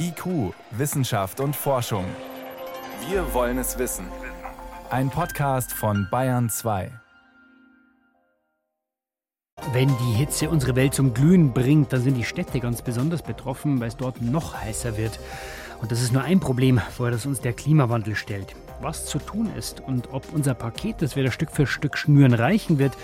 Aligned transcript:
IQ, 0.00 0.54
Wissenschaft 0.70 1.40
und 1.40 1.54
Forschung. 1.54 2.04
Wir 3.08 3.34
wollen 3.34 3.58
es 3.58 3.78
wissen. 3.78 4.06
Ein 4.90 5.10
Podcast 5.10 5.72
von 5.72 6.08
Bayern 6.10 6.48
2. 6.48 6.90
Wenn 9.72 9.88
die 9.88 10.12
Hitze 10.14 10.48
unsere 10.48 10.74
Welt 10.76 10.94
zum 10.94 11.12
Glühen 11.12 11.52
bringt, 11.52 11.92
dann 11.92 12.02
sind 12.02 12.14
die 12.14 12.24
Städte 12.24 12.60
ganz 12.60 12.80
besonders 12.80 13.22
betroffen, 13.22 13.80
weil 13.80 13.88
es 13.88 13.96
dort 13.96 14.22
noch 14.22 14.54
heißer 14.54 14.96
wird. 14.96 15.18
Und 15.80 15.92
das 15.92 16.00
ist 16.00 16.12
nur 16.12 16.22
ein 16.22 16.40
Problem, 16.40 16.78
vor 16.78 17.10
das 17.10 17.26
uns 17.26 17.40
der 17.40 17.52
Klimawandel 17.52 18.14
stellt. 18.14 18.54
Was 18.80 19.04
zu 19.04 19.18
tun 19.18 19.50
ist 19.56 19.80
und 19.80 20.12
ob 20.12 20.32
unser 20.32 20.54
Paket, 20.54 21.02
das 21.02 21.16
wir 21.16 21.24
da 21.24 21.30
Stück 21.30 21.50
für 21.50 21.66
Stück 21.66 21.98
schnüren, 21.98 22.32
reichen 22.32 22.78
wird, 22.78 22.96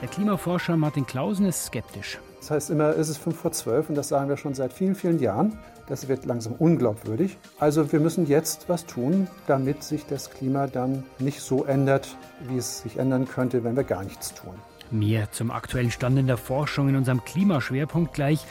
der 0.00 0.08
Klimaforscher 0.08 0.76
Martin 0.76 1.06
Klausen 1.06 1.46
ist 1.46 1.66
skeptisch. 1.66 2.18
Das 2.40 2.50
heißt 2.50 2.70
immer, 2.70 2.92
ist 2.92 3.08
es 3.08 3.18
fünf 3.18 3.38
vor 3.38 3.52
zwölf 3.52 3.88
und 3.88 3.96
das 3.96 4.08
sagen 4.08 4.28
wir 4.28 4.36
schon 4.36 4.54
seit 4.54 4.72
vielen, 4.72 4.94
vielen 4.94 5.18
Jahren. 5.18 5.58
Das 5.88 6.08
wird 6.08 6.26
langsam 6.26 6.54
unglaubwürdig. 6.54 7.38
Also 7.58 7.92
wir 7.92 8.00
müssen 8.00 8.26
jetzt 8.26 8.68
was 8.68 8.86
tun, 8.86 9.28
damit 9.46 9.84
sich 9.84 10.04
das 10.06 10.30
Klima 10.30 10.66
dann 10.66 11.04
nicht 11.18 11.40
so 11.40 11.64
ändert, 11.64 12.16
wie 12.48 12.58
es 12.58 12.80
sich 12.80 12.98
ändern 12.98 13.28
könnte, 13.28 13.62
wenn 13.62 13.76
wir 13.76 13.84
gar 13.84 14.02
nichts 14.02 14.34
tun. 14.34 14.54
Mehr 14.90 15.30
zum 15.30 15.50
aktuellen 15.50 15.90
Stand 15.90 16.18
in 16.18 16.26
der 16.26 16.36
Forschung 16.36 16.88
in 16.88 16.96
unserem 16.96 17.24
Klimaschwerpunkt 17.24 18.14
gleich. 18.14 18.44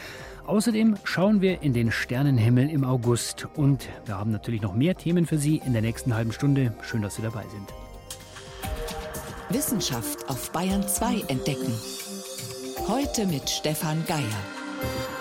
Außerdem 0.45 0.95
schauen 1.03 1.41
wir 1.41 1.61
in 1.61 1.73
den 1.73 1.91
Sternenhimmel 1.91 2.69
im 2.69 2.83
August 2.83 3.47
und 3.55 3.89
wir 4.05 4.17
haben 4.17 4.31
natürlich 4.31 4.61
noch 4.61 4.75
mehr 4.75 4.95
Themen 4.95 5.25
für 5.25 5.37
Sie 5.37 5.61
in 5.65 5.73
der 5.73 5.81
nächsten 5.81 6.13
halben 6.13 6.31
Stunde. 6.31 6.73
Schön, 6.83 7.01
dass 7.01 7.15
Sie 7.15 7.21
dabei 7.21 7.43
sind. 7.51 7.73
Wissenschaft 9.49 10.29
auf 10.29 10.51
Bayern 10.51 10.87
2 10.87 11.21
entdecken. 11.27 11.73
Heute 12.87 13.25
mit 13.25 13.49
Stefan 13.49 14.03
Geier. 14.07 15.14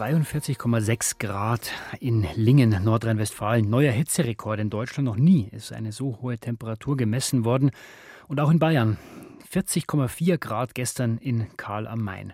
42,6 0.00 1.18
Grad 1.18 1.72
in 2.00 2.26
Lingen, 2.34 2.70
Nordrhein-Westfalen. 2.82 3.68
Neuer 3.68 3.92
Hitzerekord 3.92 4.58
in 4.58 4.70
Deutschland. 4.70 5.04
Noch 5.04 5.16
nie 5.16 5.50
ist 5.52 5.74
eine 5.74 5.92
so 5.92 6.20
hohe 6.22 6.38
Temperatur 6.38 6.96
gemessen 6.96 7.44
worden. 7.44 7.70
Und 8.26 8.40
auch 8.40 8.50
in 8.50 8.58
Bayern. 8.58 8.96
40,4 9.52 10.38
Grad 10.38 10.74
gestern 10.74 11.18
in 11.18 11.54
Karl 11.58 11.86
am 11.86 12.00
Main. 12.02 12.32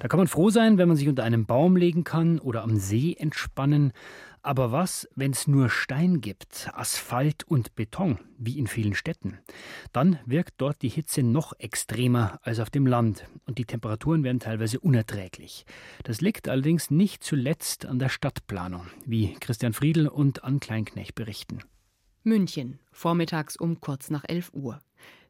Da 0.00 0.08
kann 0.08 0.18
man 0.18 0.26
froh 0.26 0.50
sein, 0.50 0.76
wenn 0.76 0.88
man 0.88 0.98
sich 0.98 1.08
unter 1.08 1.24
einem 1.24 1.46
Baum 1.46 1.76
legen 1.76 2.04
kann 2.04 2.40
oder 2.40 2.62
am 2.62 2.76
See 2.76 3.16
entspannen. 3.18 3.94
Aber 4.42 4.72
was, 4.72 5.08
wenn 5.14 5.32
es 5.32 5.46
nur 5.46 5.68
Stein 5.68 6.20
gibt, 6.20 6.70
Asphalt 6.72 7.44
und 7.44 7.74
Beton, 7.74 8.18
wie 8.38 8.58
in 8.58 8.66
vielen 8.66 8.94
Städten? 8.94 9.38
Dann 9.92 10.18
wirkt 10.26 10.54
dort 10.58 10.82
die 10.82 10.88
Hitze 10.88 11.22
noch 11.22 11.52
extremer 11.58 12.38
als 12.42 12.60
auf 12.60 12.70
dem 12.70 12.86
Land 12.86 13.24
und 13.46 13.58
die 13.58 13.64
Temperaturen 13.64 14.24
werden 14.24 14.40
teilweise 14.40 14.80
unerträglich. 14.80 15.66
Das 16.04 16.20
liegt 16.20 16.48
allerdings 16.48 16.90
nicht 16.90 17.24
zuletzt 17.24 17.86
an 17.86 17.98
der 17.98 18.08
Stadtplanung, 18.08 18.86
wie 19.04 19.34
Christian 19.34 19.72
Friedl 19.72 20.08
und 20.08 20.44
Ann 20.44 20.60
Kleinknecht 20.60 21.14
berichten. 21.14 21.60
München, 22.22 22.78
vormittags 22.92 23.56
um 23.56 23.80
kurz 23.80 24.10
nach 24.10 24.24
11 24.26 24.50
Uhr. 24.52 24.80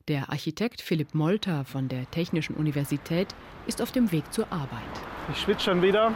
Der 0.08 0.30
Architekt 0.30 0.80
Philipp 0.80 1.14
Molter 1.14 1.64
von 1.66 1.88
der 1.88 2.10
Technischen 2.10 2.56
Universität 2.56 3.28
ist 3.66 3.82
auf 3.82 3.92
dem 3.92 4.10
Weg 4.10 4.32
zur 4.32 4.50
Arbeit. 4.50 4.82
Ich 5.30 5.40
schwitze 5.40 5.64
schon 5.64 5.82
wieder. 5.82 6.14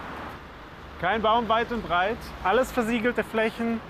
Kein 1.03 1.21
Baum 1.21 1.49
weit 1.49 1.73
und 1.73 1.85
breit, 1.85 2.17
alles 2.45 2.71
versiegelte 2.71 3.25
Flächen. 3.25 3.81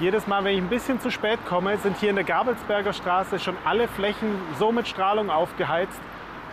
Jedes 0.00 0.26
Mal, 0.26 0.44
wenn 0.44 0.54
ich 0.54 0.62
ein 0.62 0.68
bisschen 0.68 1.00
zu 1.00 1.10
spät 1.10 1.38
komme, 1.46 1.78
sind 1.78 1.96
hier 1.96 2.10
in 2.10 2.16
der 2.16 2.26
Gabelsberger 2.26 2.92
Straße 2.92 3.38
schon 3.38 3.56
alle 3.64 3.88
Flächen 3.88 4.34
so 4.58 4.70
mit 4.70 4.86
Strahlung 4.86 5.30
aufgeheizt, 5.30 5.98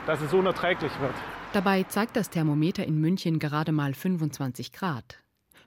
dass 0.07 0.21
es 0.21 0.31
unerträglich 0.31 0.93
wird. 1.01 1.15
Dabei 1.51 1.83
zeigt 1.83 2.15
das 2.15 2.29
Thermometer 2.29 2.85
in 2.85 2.97
München 2.97 3.39
gerade 3.39 3.73
mal 3.73 3.93
25 3.93 4.71
Grad. 4.71 5.21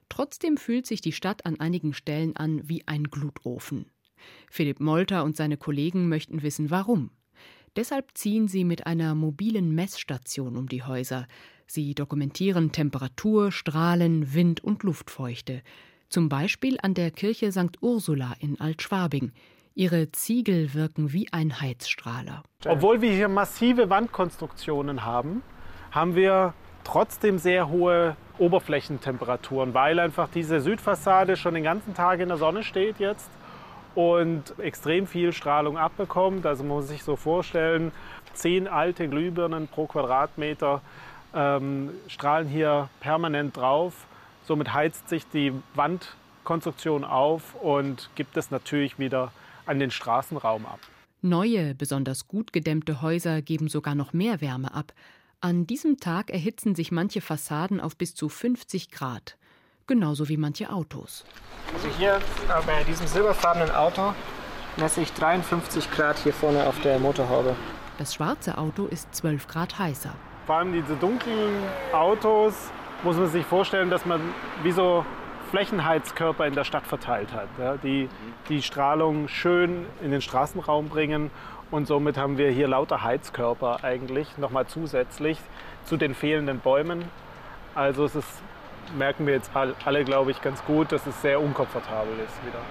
Trotzdem 0.09 0.57
fühlt 0.57 0.87
sich 0.87 1.01
die 1.01 1.11
Stadt 1.11 1.45
an 1.45 1.59
einigen 1.59 1.93
Stellen 1.93 2.35
an 2.35 2.67
wie 2.67 2.87
ein 2.87 3.03
Glutofen. 3.03 3.91
Philipp 4.49 4.79
Molter 4.79 5.25
und 5.25 5.35
seine 5.35 5.57
Kollegen 5.57 6.09
möchten 6.09 6.41
wissen, 6.41 6.71
warum. 6.71 7.11
Deshalb 7.75 8.17
ziehen 8.17 8.47
sie 8.47 8.63
mit 8.63 8.87
einer 8.87 9.13
mobilen 9.13 9.75
Messstation 9.75 10.57
um 10.57 10.67
die 10.67 10.81
Häuser. 10.81 11.27
Sie 11.71 11.93
dokumentieren 11.93 12.71
Temperatur, 12.71 13.51
Strahlen, 13.51 14.33
Wind 14.33 14.63
und 14.63 14.81
Luftfeuchte. 14.81 15.61
Zum 16.09 16.27
Beispiel 16.27 16.79
an 16.81 16.95
der 16.95 17.11
Kirche 17.11 17.51
St. 17.51 17.77
Ursula 17.81 18.33
in 18.39 18.59
Altschwabing. 18.59 19.33
Ihre 19.75 20.11
Ziegel 20.11 20.73
wirken 20.73 21.13
wie 21.13 21.31
ein 21.31 21.61
Heizstrahler. 21.61 22.41
Obwohl 22.65 23.01
wir 23.01 23.11
hier 23.11 23.27
massive 23.27 23.91
Wandkonstruktionen 23.91 25.05
haben, 25.05 25.43
haben 25.91 26.15
wir 26.15 26.55
trotzdem 26.83 27.37
sehr 27.37 27.69
hohe 27.69 28.17
Oberflächentemperaturen, 28.39 29.75
weil 29.75 29.99
einfach 29.99 30.27
diese 30.33 30.61
Südfassade 30.61 31.37
schon 31.37 31.53
den 31.53 31.63
ganzen 31.63 31.93
Tag 31.93 32.19
in 32.19 32.29
der 32.29 32.37
Sonne 32.37 32.63
steht 32.63 32.99
jetzt 32.99 33.29
und 33.93 34.57
extrem 34.57 35.05
viel 35.05 35.33
Strahlung 35.33 35.77
abbekommt. 35.77 36.47
Also 36.47 36.63
man 36.63 36.77
muss 36.77 36.87
sich 36.87 37.03
so 37.03 37.15
vorstellen, 37.15 37.91
zehn 38.33 38.67
alte 38.67 39.07
Glühbirnen 39.07 39.67
pro 39.67 39.85
Quadratmeter 39.85 40.81
ähm, 41.33 41.91
strahlen 42.07 42.47
hier 42.47 42.89
permanent 42.99 43.57
drauf. 43.57 44.07
Somit 44.43 44.73
heizt 44.73 45.09
sich 45.09 45.27
die 45.27 45.53
Wandkonstruktion 45.75 47.03
auf 47.03 47.55
und 47.55 48.09
gibt 48.15 48.37
es 48.37 48.51
natürlich 48.51 48.99
wieder 48.99 49.31
an 49.65 49.79
den 49.79 49.91
Straßenraum 49.91 50.65
ab. 50.65 50.79
Neue, 51.21 51.75
besonders 51.75 52.27
gut 52.27 52.53
gedämmte 52.53 53.01
Häuser 53.01 53.41
geben 53.41 53.67
sogar 53.67 53.93
noch 53.93 54.13
mehr 54.13 54.41
Wärme 54.41 54.73
ab. 54.73 54.93
An 55.41 55.67
diesem 55.67 55.97
Tag 55.97 56.31
erhitzen 56.31 56.75
sich 56.75 56.91
manche 56.91 57.21
Fassaden 57.21 57.79
auf 57.79 57.95
bis 57.95 58.15
zu 58.15 58.29
50 58.29 58.89
Grad, 58.91 59.37
genauso 59.87 60.29
wie 60.29 60.37
manche 60.37 60.69
Autos. 60.71 61.25
Also 61.73 61.87
hier 61.97 62.15
äh, 62.15 62.65
bei 62.65 62.83
diesem 62.83 63.07
silberfarbenen 63.07 63.71
Auto 63.71 64.13
messe 64.77 65.01
ich 65.01 65.11
53 65.13 65.91
Grad 65.91 66.17
hier 66.19 66.33
vorne 66.33 66.65
auf 66.65 66.79
der 66.81 66.99
Motorhaube. 66.99 67.55
Das 67.97 68.13
schwarze 68.13 68.57
Auto 68.57 68.85
ist 68.85 69.13
12 69.13 69.47
Grad 69.47 69.77
heißer. 69.77 70.15
Vor 70.49 70.55
allem 70.55 70.73
diese 70.73 70.95
dunklen 70.95 71.61
Autos 71.93 72.71
muss 73.03 73.15
man 73.17 73.27
sich 73.27 73.45
vorstellen, 73.45 73.91
dass 73.91 74.07
man 74.07 74.19
wie 74.63 74.71
so 74.71 75.05
Flächenheizkörper 75.51 76.47
in 76.47 76.55
der 76.55 76.63
Stadt 76.63 76.87
verteilt 76.87 77.31
hat, 77.33 77.49
ja, 77.59 77.77
die 77.77 78.09
die 78.49 78.63
Strahlung 78.63 79.27
schön 79.27 79.85
in 80.01 80.09
den 80.09 80.21
Straßenraum 80.21 80.89
bringen. 80.89 81.29
Und 81.69 81.85
somit 81.85 82.17
haben 82.17 82.39
wir 82.39 82.49
hier 82.49 82.67
lauter 82.67 83.03
Heizkörper 83.03 83.83
eigentlich 83.83 84.39
nochmal 84.39 84.65
zusätzlich 84.65 85.37
zu 85.85 85.97
den 85.97 86.15
fehlenden 86.15 86.57
Bäumen. 86.57 87.03
Also 87.75 88.05
es 88.05 88.15
ist, 88.15 88.41
merken 88.97 89.27
wir 89.27 89.35
jetzt 89.35 89.51
alle, 89.55 90.03
glaube 90.03 90.31
ich, 90.31 90.41
ganz 90.41 90.65
gut, 90.65 90.91
dass 90.91 91.05
es 91.05 91.21
sehr 91.21 91.39
unkomfortabel 91.39 92.13
ist 92.25 92.43
wieder. 92.43 92.61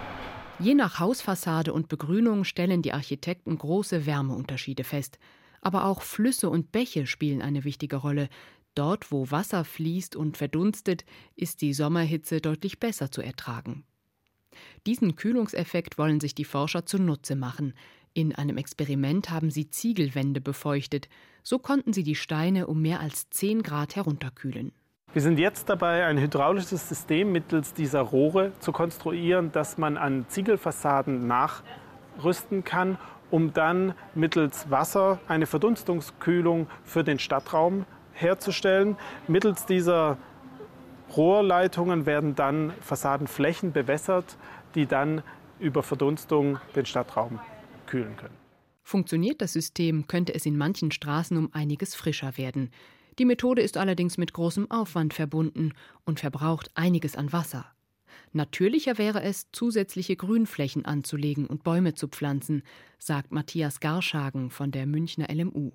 Je 0.59 0.75
nach 0.75 0.99
Hausfassade 0.99 1.73
und 1.73 1.89
Begrünung 1.89 2.43
stellen 2.43 2.83
die 2.83 2.93
Architekten 2.93 3.57
große 3.57 4.05
Wärmeunterschiede 4.05 4.83
fest. 4.83 5.21
Aber 5.61 5.85
auch 5.85 6.03
Flüsse 6.03 6.51
und 6.51 6.73
Bäche 6.73 7.07
spielen 7.07 7.43
eine 7.43 7.65
wichtige 7.65 7.97
Rolle. 7.97 8.29
Dort, 8.75 9.11
wo 9.11 9.31
Wasser 9.31 9.65
fließt 9.65 10.15
und 10.15 10.37
verdunstet, 10.37 11.05
ist 11.35 11.63
die 11.63 11.73
Sommerhitze 11.73 12.41
deutlich 12.41 12.79
besser 12.79 13.11
zu 13.11 13.23
ertragen. 13.23 13.85
Diesen 14.87 15.17
Kühlungseffekt 15.17 15.99
wollen 15.99 16.21
sich 16.21 16.35
die 16.35 16.45
Forscher 16.45 16.87
zunutze 16.87 17.37
machen. 17.37 17.75
In 18.15 18.35
einem 18.35 18.57
Experiment 18.57 19.31
haben 19.31 19.51
sie 19.51 19.71
Ziegelwände 19.71 20.41
befeuchtet. 20.41 21.09
So 21.43 21.59
konnten 21.59 21.93
sie 21.93 22.03
die 22.03 22.15
Steine 22.15 22.67
um 22.67 22.81
mehr 22.81 23.01
als 23.01 23.31
10 23.31 23.63
Grad 23.63 23.97
herunterkühlen. 23.97 24.73
Wir 25.13 25.23
sind 25.23 25.39
jetzt 25.39 25.69
dabei, 25.69 26.05
ein 26.05 26.19
hydraulisches 26.19 26.89
System 26.89 27.33
mittels 27.33 27.73
dieser 27.73 28.03
Rohre 28.03 28.53
zu 28.61 28.73
konstruieren, 28.73 29.51
das 29.53 29.79
man 29.79 29.97
an 29.97 30.27
Ziegelfassaden 30.29 31.27
nachrüsten 31.27 32.63
kann 32.63 32.99
um 33.31 33.53
dann 33.53 33.95
mittels 34.15 34.71
Wasser 34.71 35.21
eine 35.29 35.47
Verdunstungskühlung 35.47 36.67
für 36.85 37.05
den 37.05 37.19
Stadtraum 37.19 37.85
herzustellen. 38.13 38.97
Mittels 39.27 39.67
dieser 39.67 40.19
Rohrleitungen 41.17 42.07
werden 42.07 42.35
dann 42.35 42.73
Fassadenflächen 42.81 43.73
bewässert, 43.73 44.37
die 44.75 44.87
dann 44.87 45.23
über 45.59 45.83
Verdunstung 45.83 46.59
den 46.77 46.87
Stadtraum 46.87 47.41
kühlen 47.87 48.17
können. 48.17 48.35
Funktioniert 48.83 49.43
das 49.43 49.53
System, 49.53 50.07
könnte 50.07 50.35
es 50.35 50.47
in 50.47 50.57
manchen 50.57 50.91
Straßen 50.91 51.37
um 51.37 51.51
einiges 51.53 51.95
frischer 51.95 52.39
werden. 52.39 52.71
Die 53.19 53.25
Methode 53.25 53.63
ist 53.63 53.77
allerdings 53.77 54.17
mit 54.17 54.33
großem 54.33 54.71
Aufwand 54.71 55.13
verbunden 55.13 55.73
und 56.05 56.21
verbraucht 56.21 56.71
einiges 56.75 57.17
an 57.17 57.33
Wasser. 57.33 57.67
Natürlicher 58.33 58.99
wäre 58.99 59.23
es, 59.23 59.49
zusätzliche 59.53 60.17
Grünflächen 60.17 60.85
anzulegen 60.85 61.47
und 61.47 61.65
Bäume 61.65 61.95
zu 61.95 62.09
pflanzen, 62.09 62.63
sagt 62.99 63.33
Matthias 63.33 63.81
Garschagen 63.81 64.51
von 64.51 64.71
der 64.71 64.87
Münchner 64.87 65.29
LMU. 65.33 65.73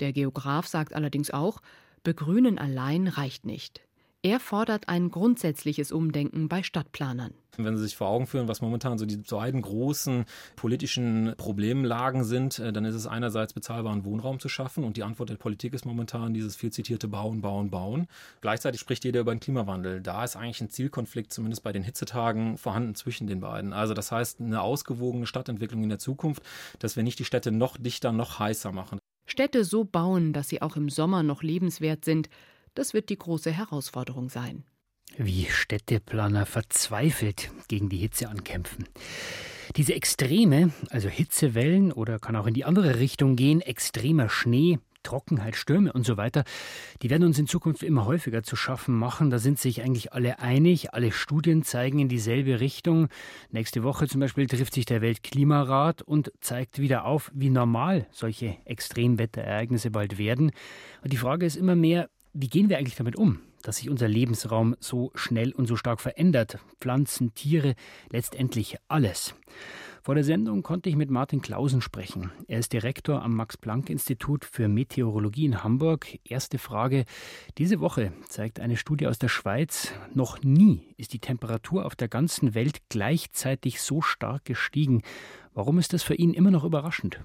Der 0.00 0.12
Geograf 0.12 0.66
sagt 0.66 0.94
allerdings 0.94 1.30
auch, 1.30 1.60
Begrünen 2.02 2.58
allein 2.58 3.08
reicht 3.08 3.46
nicht. 3.46 3.80
Er 4.24 4.40
fordert 4.40 4.88
ein 4.88 5.10
grundsätzliches 5.10 5.92
Umdenken 5.92 6.48
bei 6.48 6.62
Stadtplanern. 6.62 7.34
Wenn 7.58 7.76
Sie 7.76 7.82
sich 7.82 7.94
vor 7.94 8.08
Augen 8.08 8.26
führen, 8.26 8.48
was 8.48 8.62
momentan 8.62 8.96
so 8.96 9.04
die 9.04 9.18
beiden 9.18 9.60
großen 9.60 10.24
politischen 10.56 11.34
Problemlagen 11.36 12.24
sind, 12.24 12.58
äh, 12.58 12.72
dann 12.72 12.86
ist 12.86 12.94
es 12.94 13.06
einerseits 13.06 13.52
bezahlbaren 13.52 14.06
Wohnraum 14.06 14.40
zu 14.40 14.48
schaffen 14.48 14.82
und 14.82 14.96
die 14.96 15.02
Antwort 15.02 15.28
der 15.28 15.36
Politik 15.36 15.74
ist 15.74 15.84
momentan 15.84 16.32
dieses 16.32 16.56
viel 16.56 16.72
zitierte 16.72 17.06
Bauen, 17.06 17.42
Bauen, 17.42 17.68
Bauen. 17.68 18.06
Gleichzeitig 18.40 18.80
spricht 18.80 19.04
jeder 19.04 19.20
über 19.20 19.34
den 19.34 19.40
Klimawandel. 19.40 20.00
Da 20.00 20.24
ist 20.24 20.36
eigentlich 20.36 20.62
ein 20.62 20.70
Zielkonflikt, 20.70 21.30
zumindest 21.30 21.62
bei 21.62 21.72
den 21.72 21.82
Hitzetagen, 21.82 22.56
vorhanden 22.56 22.94
zwischen 22.94 23.26
den 23.26 23.40
beiden. 23.40 23.74
Also 23.74 23.92
das 23.92 24.10
heißt, 24.10 24.40
eine 24.40 24.62
ausgewogene 24.62 25.26
Stadtentwicklung 25.26 25.82
in 25.82 25.90
der 25.90 25.98
Zukunft, 25.98 26.42
dass 26.78 26.96
wir 26.96 27.02
nicht 27.02 27.18
die 27.18 27.26
Städte 27.26 27.52
noch 27.52 27.76
dichter, 27.76 28.10
noch 28.10 28.38
heißer 28.38 28.72
machen. 28.72 29.00
Städte 29.26 29.64
so 29.64 29.84
bauen, 29.84 30.32
dass 30.32 30.48
sie 30.48 30.62
auch 30.62 30.76
im 30.76 30.88
Sommer 30.88 31.22
noch 31.22 31.42
lebenswert 31.42 32.06
sind, 32.06 32.30
das 32.74 32.94
wird 32.94 33.08
die 33.08 33.18
große 33.18 33.50
Herausforderung 33.50 34.28
sein. 34.28 34.64
Wie 35.16 35.46
Städteplaner 35.46 36.46
verzweifelt 36.46 37.50
gegen 37.68 37.88
die 37.88 37.98
Hitze 37.98 38.28
ankämpfen. 38.28 38.88
Diese 39.76 39.94
Extreme, 39.94 40.72
also 40.90 41.08
Hitzewellen 41.08 41.92
oder 41.92 42.18
kann 42.18 42.36
auch 42.36 42.46
in 42.46 42.54
die 42.54 42.64
andere 42.64 42.98
Richtung 42.98 43.36
gehen, 43.36 43.60
extremer 43.60 44.28
Schnee, 44.28 44.78
Trockenheit, 45.04 45.54
Stürme 45.54 45.92
und 45.92 46.04
so 46.04 46.16
weiter, 46.16 46.44
die 47.02 47.10
werden 47.10 47.24
uns 47.24 47.38
in 47.38 47.46
Zukunft 47.46 47.82
immer 47.82 48.06
häufiger 48.06 48.42
zu 48.42 48.56
schaffen 48.56 48.96
machen. 48.96 49.30
Da 49.30 49.38
sind 49.38 49.60
sich 49.60 49.82
eigentlich 49.82 50.12
alle 50.12 50.40
einig. 50.40 50.94
Alle 50.94 51.12
Studien 51.12 51.62
zeigen 51.62 52.00
in 52.00 52.08
dieselbe 52.08 52.58
Richtung. 52.58 53.08
Nächste 53.50 53.84
Woche 53.84 54.08
zum 54.08 54.20
Beispiel 54.20 54.46
trifft 54.46 54.74
sich 54.74 54.86
der 54.86 55.02
Weltklimarat 55.02 56.02
und 56.02 56.32
zeigt 56.40 56.80
wieder 56.80 57.04
auf, 57.04 57.30
wie 57.34 57.50
normal 57.50 58.06
solche 58.10 58.56
Extremwetterereignisse 58.64 59.90
bald 59.90 60.18
werden. 60.18 60.50
Und 61.02 61.12
die 61.12 61.18
Frage 61.18 61.46
ist 61.46 61.56
immer 61.56 61.76
mehr, 61.76 62.08
wie 62.34 62.48
gehen 62.48 62.68
wir 62.68 62.78
eigentlich 62.78 62.96
damit 62.96 63.16
um, 63.16 63.38
dass 63.62 63.76
sich 63.76 63.88
unser 63.88 64.08
Lebensraum 64.08 64.76
so 64.80 65.12
schnell 65.14 65.52
und 65.52 65.66
so 65.66 65.76
stark 65.76 66.00
verändert? 66.00 66.58
Pflanzen, 66.80 67.32
Tiere, 67.34 67.74
letztendlich 68.10 68.76
alles. 68.88 69.34
Vor 70.02 70.16
der 70.16 70.24
Sendung 70.24 70.62
konnte 70.62 70.90
ich 70.90 70.96
mit 70.96 71.08
Martin 71.08 71.40
Klausen 71.40 71.80
sprechen. 71.80 72.30
Er 72.46 72.58
ist 72.58 72.74
Direktor 72.74 73.22
am 73.22 73.34
Max-Planck-Institut 73.36 74.44
für 74.44 74.68
Meteorologie 74.68 75.46
in 75.46 75.64
Hamburg. 75.64 76.18
Erste 76.24 76.58
Frage. 76.58 77.06
Diese 77.56 77.80
Woche 77.80 78.12
zeigt 78.28 78.60
eine 78.60 78.76
Studie 78.76 79.06
aus 79.06 79.18
der 79.18 79.28
Schweiz, 79.28 79.94
noch 80.12 80.42
nie 80.42 80.82
ist 80.98 81.14
die 81.14 81.20
Temperatur 81.20 81.86
auf 81.86 81.96
der 81.96 82.08
ganzen 82.08 82.54
Welt 82.54 82.80
gleichzeitig 82.90 83.80
so 83.80 84.02
stark 84.02 84.44
gestiegen. 84.44 85.02
Warum 85.54 85.78
ist 85.78 85.94
das 85.94 86.02
für 86.02 86.14
ihn 86.14 86.34
immer 86.34 86.50
noch 86.50 86.64
überraschend? 86.64 87.20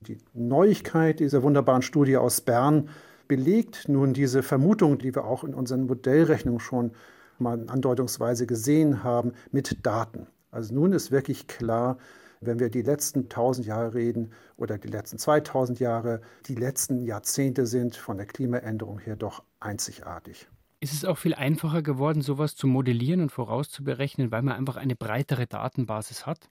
Die 0.00 0.18
Neuigkeit 0.34 1.20
dieser 1.20 1.42
wunderbaren 1.42 1.82
Studie 1.82 2.16
aus 2.18 2.42
Bern 2.42 2.90
belegt 3.30 3.88
nun 3.88 4.12
diese 4.12 4.42
Vermutung, 4.42 4.98
die 4.98 5.14
wir 5.14 5.24
auch 5.24 5.44
in 5.44 5.54
unseren 5.54 5.86
Modellrechnungen 5.86 6.58
schon 6.58 6.90
mal 7.38 7.64
andeutungsweise 7.68 8.44
gesehen 8.44 9.04
haben, 9.04 9.34
mit 9.52 9.86
Daten. 9.86 10.26
Also 10.50 10.74
nun 10.74 10.92
ist 10.92 11.12
wirklich 11.12 11.46
klar, 11.46 11.96
wenn 12.40 12.58
wir 12.58 12.70
die 12.70 12.82
letzten 12.82 13.20
1000 13.20 13.68
Jahre 13.68 13.94
reden 13.94 14.32
oder 14.56 14.78
die 14.78 14.88
letzten 14.88 15.16
2000 15.16 15.78
Jahre, 15.78 16.20
die 16.46 16.56
letzten 16.56 17.04
Jahrzehnte 17.04 17.66
sind 17.66 17.94
von 17.94 18.16
der 18.16 18.26
Klimaänderung 18.26 18.98
her 18.98 19.14
doch 19.14 19.44
einzigartig. 19.60 20.48
Ist 20.80 20.92
es 20.92 21.04
auch 21.04 21.16
viel 21.16 21.34
einfacher 21.34 21.82
geworden, 21.82 22.22
sowas 22.22 22.56
zu 22.56 22.66
modellieren 22.66 23.20
und 23.20 23.30
vorauszuberechnen, 23.30 24.32
weil 24.32 24.42
man 24.42 24.56
einfach 24.56 24.76
eine 24.76 24.96
breitere 24.96 25.46
Datenbasis 25.46 26.26
hat? 26.26 26.50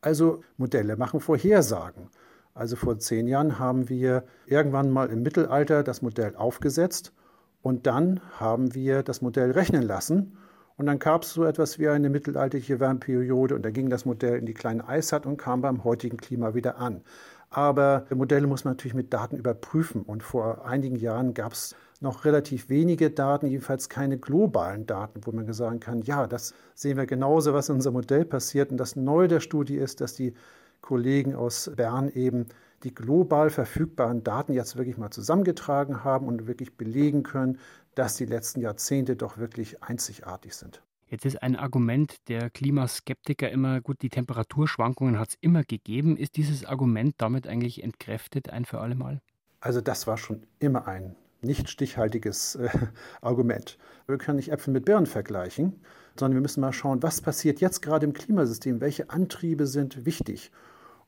Also 0.00 0.42
Modelle 0.56 0.96
machen 0.96 1.20
Vorhersagen. 1.20 2.10
Also 2.56 2.74
vor 2.74 2.98
zehn 2.98 3.28
Jahren 3.28 3.58
haben 3.58 3.90
wir 3.90 4.24
irgendwann 4.46 4.90
mal 4.90 5.10
im 5.10 5.22
Mittelalter 5.22 5.82
das 5.82 6.00
Modell 6.00 6.34
aufgesetzt 6.36 7.12
und 7.60 7.86
dann 7.86 8.20
haben 8.40 8.74
wir 8.74 9.02
das 9.02 9.20
Modell 9.20 9.50
rechnen 9.50 9.82
lassen. 9.82 10.38
Und 10.78 10.86
dann 10.86 10.98
gab 10.98 11.22
es 11.22 11.34
so 11.34 11.44
etwas 11.44 11.78
wie 11.78 11.88
eine 11.88 12.08
mittelalterliche 12.08 12.80
Wärmeperiode 12.80 13.54
und 13.54 13.62
da 13.62 13.70
ging 13.70 13.90
das 13.90 14.06
Modell 14.06 14.38
in 14.38 14.46
die 14.46 14.54
kleine 14.54 14.88
Eiszeit 14.88 15.26
und 15.26 15.36
kam 15.36 15.60
beim 15.60 15.84
heutigen 15.84 16.16
Klima 16.16 16.54
wieder 16.54 16.78
an. 16.78 17.02
Aber 17.50 18.06
Modelle 18.14 18.46
muss 18.46 18.64
man 18.64 18.72
natürlich 18.72 18.94
mit 18.94 19.12
Daten 19.12 19.36
überprüfen. 19.36 20.02
Und 20.02 20.22
vor 20.22 20.64
einigen 20.64 20.96
Jahren 20.96 21.34
gab 21.34 21.52
es 21.52 21.76
noch 22.00 22.24
relativ 22.24 22.70
wenige 22.70 23.10
Daten, 23.10 23.48
jedenfalls 23.48 23.90
keine 23.90 24.16
globalen 24.16 24.86
Daten, 24.86 25.20
wo 25.24 25.32
man 25.32 25.50
sagen 25.52 25.80
kann, 25.80 26.00
ja, 26.02 26.26
das 26.26 26.54
sehen 26.74 26.96
wir 26.96 27.06
genauso, 27.06 27.52
was 27.52 27.68
in 27.68 27.76
unserem 27.76 27.94
Modell 27.94 28.24
passiert. 28.24 28.70
Und 28.70 28.78
das 28.78 28.96
Neue 28.96 29.28
der 29.28 29.40
Studie 29.40 29.76
ist, 29.76 30.00
dass 30.00 30.14
die 30.14 30.34
Kollegen 30.80 31.34
aus 31.34 31.70
Bern 31.76 32.08
eben 32.08 32.46
die 32.82 32.94
global 32.94 33.50
verfügbaren 33.50 34.22
Daten 34.22 34.52
jetzt 34.52 34.76
wirklich 34.76 34.96
mal 34.96 35.10
zusammengetragen 35.10 36.04
haben 36.04 36.26
und 36.26 36.46
wirklich 36.46 36.76
belegen 36.76 37.22
können, 37.22 37.58
dass 37.94 38.16
die 38.16 38.26
letzten 38.26 38.60
Jahrzehnte 38.60 39.16
doch 39.16 39.38
wirklich 39.38 39.82
einzigartig 39.82 40.54
sind. 40.54 40.82
Jetzt 41.08 41.24
ist 41.24 41.42
ein 41.42 41.56
Argument 41.56 42.16
der 42.28 42.50
Klimaskeptiker 42.50 43.50
immer, 43.50 43.80
gut, 43.80 44.02
die 44.02 44.08
Temperaturschwankungen 44.08 45.18
hat 45.18 45.30
es 45.30 45.34
immer 45.40 45.62
gegeben. 45.62 46.16
Ist 46.16 46.36
dieses 46.36 46.64
Argument 46.64 47.14
damit 47.18 47.46
eigentlich 47.46 47.82
entkräftet 47.82 48.50
ein 48.50 48.64
für 48.64 48.80
alle 48.80 48.96
Mal? 48.96 49.20
Also 49.60 49.80
das 49.80 50.06
war 50.06 50.18
schon 50.18 50.42
immer 50.58 50.88
ein 50.88 51.16
nicht 51.42 51.68
stichhaltiges 51.70 52.56
äh, 52.56 52.68
Argument. 53.20 53.78
Wir 54.06 54.18
können 54.18 54.36
nicht 54.36 54.50
Äpfel 54.50 54.72
mit 54.72 54.84
Birnen 54.84 55.06
vergleichen, 55.06 55.80
sondern 56.20 56.36
wir 56.36 56.42
müssen 56.42 56.60
mal 56.60 56.72
schauen, 56.72 57.02
was 57.02 57.20
passiert 57.20 57.60
jetzt 57.60 57.82
gerade 57.82 58.06
im 58.06 58.12
Klimasystem, 58.12 58.80
welche 58.80 59.10
Antriebe 59.10 59.66
sind 59.66 60.04
wichtig. 60.06 60.50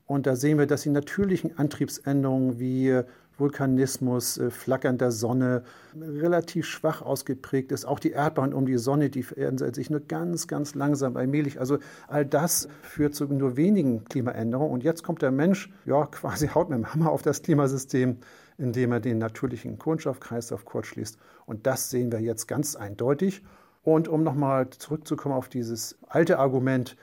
Und 0.05 0.25
da 0.25 0.35
sehen 0.35 0.57
wir, 0.57 0.65
dass 0.65 0.81
die 0.81 0.89
natürlichen 0.89 1.57
Antriebsänderungen 1.57 2.59
wie 2.59 3.03
Vulkanismus, 3.39 4.37
äh, 4.37 4.49
Flackern 4.51 4.97
der 4.97 5.11
Sonne 5.11 5.63
relativ 5.99 6.65
schwach 6.65 7.01
ausgeprägt 7.01 7.71
ist. 7.71 7.85
Auch 7.85 7.99
die 7.99 8.11
Erdbahn 8.11 8.53
um 8.53 8.65
die 8.65 8.77
Sonne, 8.77 9.09
die 9.09 9.23
verändert 9.23 9.75
sich 9.75 9.89
nur 9.89 10.01
ganz, 10.01 10.47
ganz 10.47 10.75
langsam, 10.75 11.15
allmählich. 11.17 11.59
Also 11.59 11.79
all 12.07 12.25
das 12.25 12.67
führt 12.81 13.15
zu 13.15 13.25
nur 13.25 13.57
wenigen 13.57 14.03
Klimaänderungen. 14.05 14.71
Und 14.73 14.83
jetzt 14.83 15.03
kommt 15.03 15.21
der 15.21 15.31
Mensch, 15.31 15.71
ja, 15.85 16.05
quasi 16.11 16.47
haut 16.47 16.69
mit 16.69 16.77
dem 16.77 16.93
Hammer 16.93 17.11
auf 17.11 17.21
das 17.21 17.41
Klimasystem, 17.41 18.17
indem 18.57 18.91
er 18.91 18.99
den 18.99 19.17
natürlichen 19.17 19.79
Kohlenstoffkreislauf 19.79 20.65
kurzschließt. 20.65 21.17
Und 21.45 21.65
das 21.65 21.89
sehen 21.89 22.11
wir 22.11 22.19
jetzt 22.19 22.47
ganz 22.47 22.75
eindeutig. 22.75 23.41
Und 23.95 24.07
um 24.07 24.23
nochmal 24.23 24.69
zurückzukommen 24.69 25.35
auf 25.35 25.49
dieses 25.49 25.97
alte 26.07 26.39
Argument, 26.39 26.95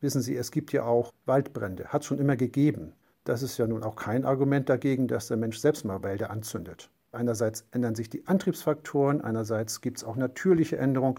Wissen 0.00 0.22
Sie, 0.22 0.34
es 0.34 0.50
gibt 0.50 0.72
ja 0.72 0.84
auch 0.84 1.12
Waldbrände, 1.26 1.88
hat 1.88 2.00
es 2.00 2.06
schon 2.06 2.18
immer 2.18 2.36
gegeben. 2.36 2.94
Das 3.24 3.42
ist 3.42 3.58
ja 3.58 3.66
nun 3.66 3.82
auch 3.82 3.96
kein 3.96 4.24
Argument 4.24 4.68
dagegen, 4.70 5.08
dass 5.08 5.28
der 5.28 5.36
Mensch 5.36 5.58
selbst 5.58 5.84
mal 5.84 6.02
Wälder 6.02 6.30
anzündet. 6.30 6.90
Einerseits 7.12 7.66
ändern 7.70 7.94
sich 7.94 8.08
die 8.08 8.26
Antriebsfaktoren, 8.26 9.20
einerseits 9.20 9.82
gibt 9.82 9.98
es 9.98 10.04
auch 10.04 10.16
natürliche 10.16 10.78
Änderungen. 10.78 11.16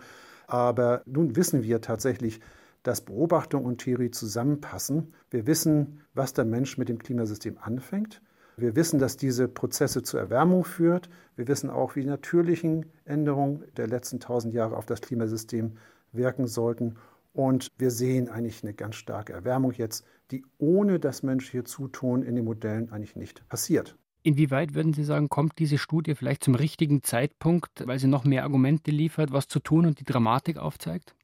Aber 0.48 1.04
nun 1.06 1.36
wissen 1.36 1.62
wir 1.62 1.82
tatsächlich, 1.82 2.42
dass 2.82 3.02
Beobachtung 3.02 3.66
und 3.66 3.82
Theorie 3.82 4.10
zusammenpassen. 4.10 5.14
Wir 5.30 5.46
wissen, 5.46 6.02
was 6.16 6.34
der 6.34 6.46
Mensch 6.46 6.80
mit 6.80 6.90
dem 6.90 6.98
Klimasystem 6.98 7.60
anfängt. 7.62 8.24
Wir 8.58 8.76
wissen, 8.76 9.00
dass 9.00 9.18
diese 9.18 9.48
Prozesse 9.48 10.04
zur 10.04 10.20
Erwärmung 10.20 10.64
führt. 10.64 11.10
Wir 11.36 11.48
wissen 11.48 11.70
auch, 11.70 11.96
wie 11.96 12.02
die 12.02 12.08
natürlichen 12.08 12.86
Änderungen 13.06 13.64
der 13.78 13.88
letzten 13.88 14.20
tausend 14.20 14.54
Jahre 14.54 14.78
auf 14.78 14.86
das 14.86 15.02
Klimasystem 15.02 15.78
wirken 16.12 16.48
sollten. 16.48 16.96
Und 17.34 17.70
wir 17.78 17.92
sehen 17.92 18.30
eigentlich 18.30 18.64
eine 18.64 18.74
ganz 18.74 18.96
starke 18.96 19.34
Erwärmung 19.34 19.72
jetzt, 19.72 20.06
die 20.32 20.46
ohne 20.58 21.00
das 21.00 21.24
menschliche 21.24 21.64
Zutun 21.64 22.24
in 22.24 22.36
den 22.36 22.46
Modellen 22.46 22.92
eigentlich 22.92 23.16
nicht 23.16 23.48
passiert. 23.48 23.98
Inwieweit 24.24 24.76
würden 24.76 24.94
Sie 24.94 25.04
sagen, 25.04 25.30
kommt 25.30 25.58
diese 25.58 25.78
Studie 25.78 26.14
vielleicht 26.14 26.44
zum 26.44 26.54
richtigen 26.54 27.02
Zeitpunkt, 27.02 27.88
weil 27.88 27.98
sie 27.98 28.08
noch 28.08 28.24
mehr 28.24 28.44
Argumente 28.44 28.92
liefert, 28.92 29.32
was 29.32 29.48
zu 29.48 29.60
tun 29.60 29.88
und 29.88 30.00
die 30.00 30.04
Dramatik 30.04 30.58
aufzeigt? 30.58 31.16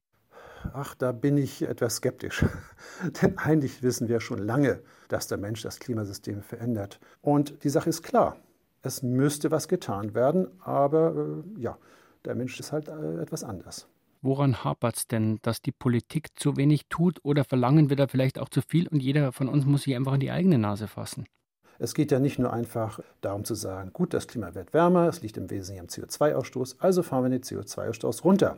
Ach, 0.74 0.96
da 0.96 1.12
bin 1.12 1.38
ich 1.38 1.62
etwas 1.62 1.98
skeptisch. 1.98 2.46
Denn 3.22 3.38
eigentlich 3.38 3.84
wissen 3.84 4.08
wir 4.08 4.20
schon 4.20 4.40
lange, 4.40 4.82
dass 5.08 5.28
der 5.28 5.38
Mensch 5.38 5.62
das 5.62 5.80
Klimasystem 5.80 6.42
verändert. 6.42 7.00
Und 7.22 7.64
die 7.64 7.70
Sache 7.70 7.90
ist 7.90 8.04
klar. 8.04 8.38
Es 8.82 9.02
müsste 9.02 9.52
was 9.52 9.68
getan 9.68 10.14
werden, 10.14 10.48
aber 10.62 11.44
äh, 11.58 11.62
ja, 11.62 11.78
der 12.26 12.36
Mensch 12.36 12.60
ist 12.60 12.72
halt 12.72 12.88
äh, 12.88 13.22
etwas 13.22 13.44
anders. 13.44 13.88
Woran 14.22 14.64
hapert 14.64 14.96
es 14.96 15.08
denn, 15.08 15.40
dass 15.42 15.62
die 15.62 15.72
Politik 15.72 16.30
zu 16.36 16.58
wenig 16.58 16.88
tut 16.88 17.20
oder 17.24 17.44
verlangen 17.44 17.90
wir 17.90 17.96
da 17.96 18.08
vielleicht 18.08 18.40
auch 18.40 18.50
zu 18.50 18.62
viel 18.62 18.88
und 18.88 19.02
jeder 19.02 19.32
von 19.32 19.48
uns 19.48 19.66
muss 19.66 19.84
sich 19.84 19.96
einfach 19.96 20.14
in 20.14 20.20
die 20.20 20.32
eigene 20.32 20.58
Nase 20.58 20.88
fassen? 20.88 21.26
Es 21.80 21.94
geht 21.94 22.12
ja 22.12 22.20
nicht 22.20 22.40
nur 22.40 22.52
einfach 22.52 23.00
darum 23.22 23.46
zu 23.46 23.54
sagen, 23.54 23.92
gut, 23.94 24.14
das 24.14 24.28
Klima 24.28 24.56
wird 24.56 24.74
wärmer, 24.74 25.08
es 25.08 25.22
liegt 25.22 25.38
im 25.38 25.50
Wesentlichen 25.50 25.82
am 25.82 25.88
CO2-Ausstoß, 25.88 26.78
also 26.80 27.04
fahren 27.04 27.24
wir 27.24 27.30
den 27.30 27.44
CO2-Ausstoß 27.44 28.24
runter. 28.24 28.58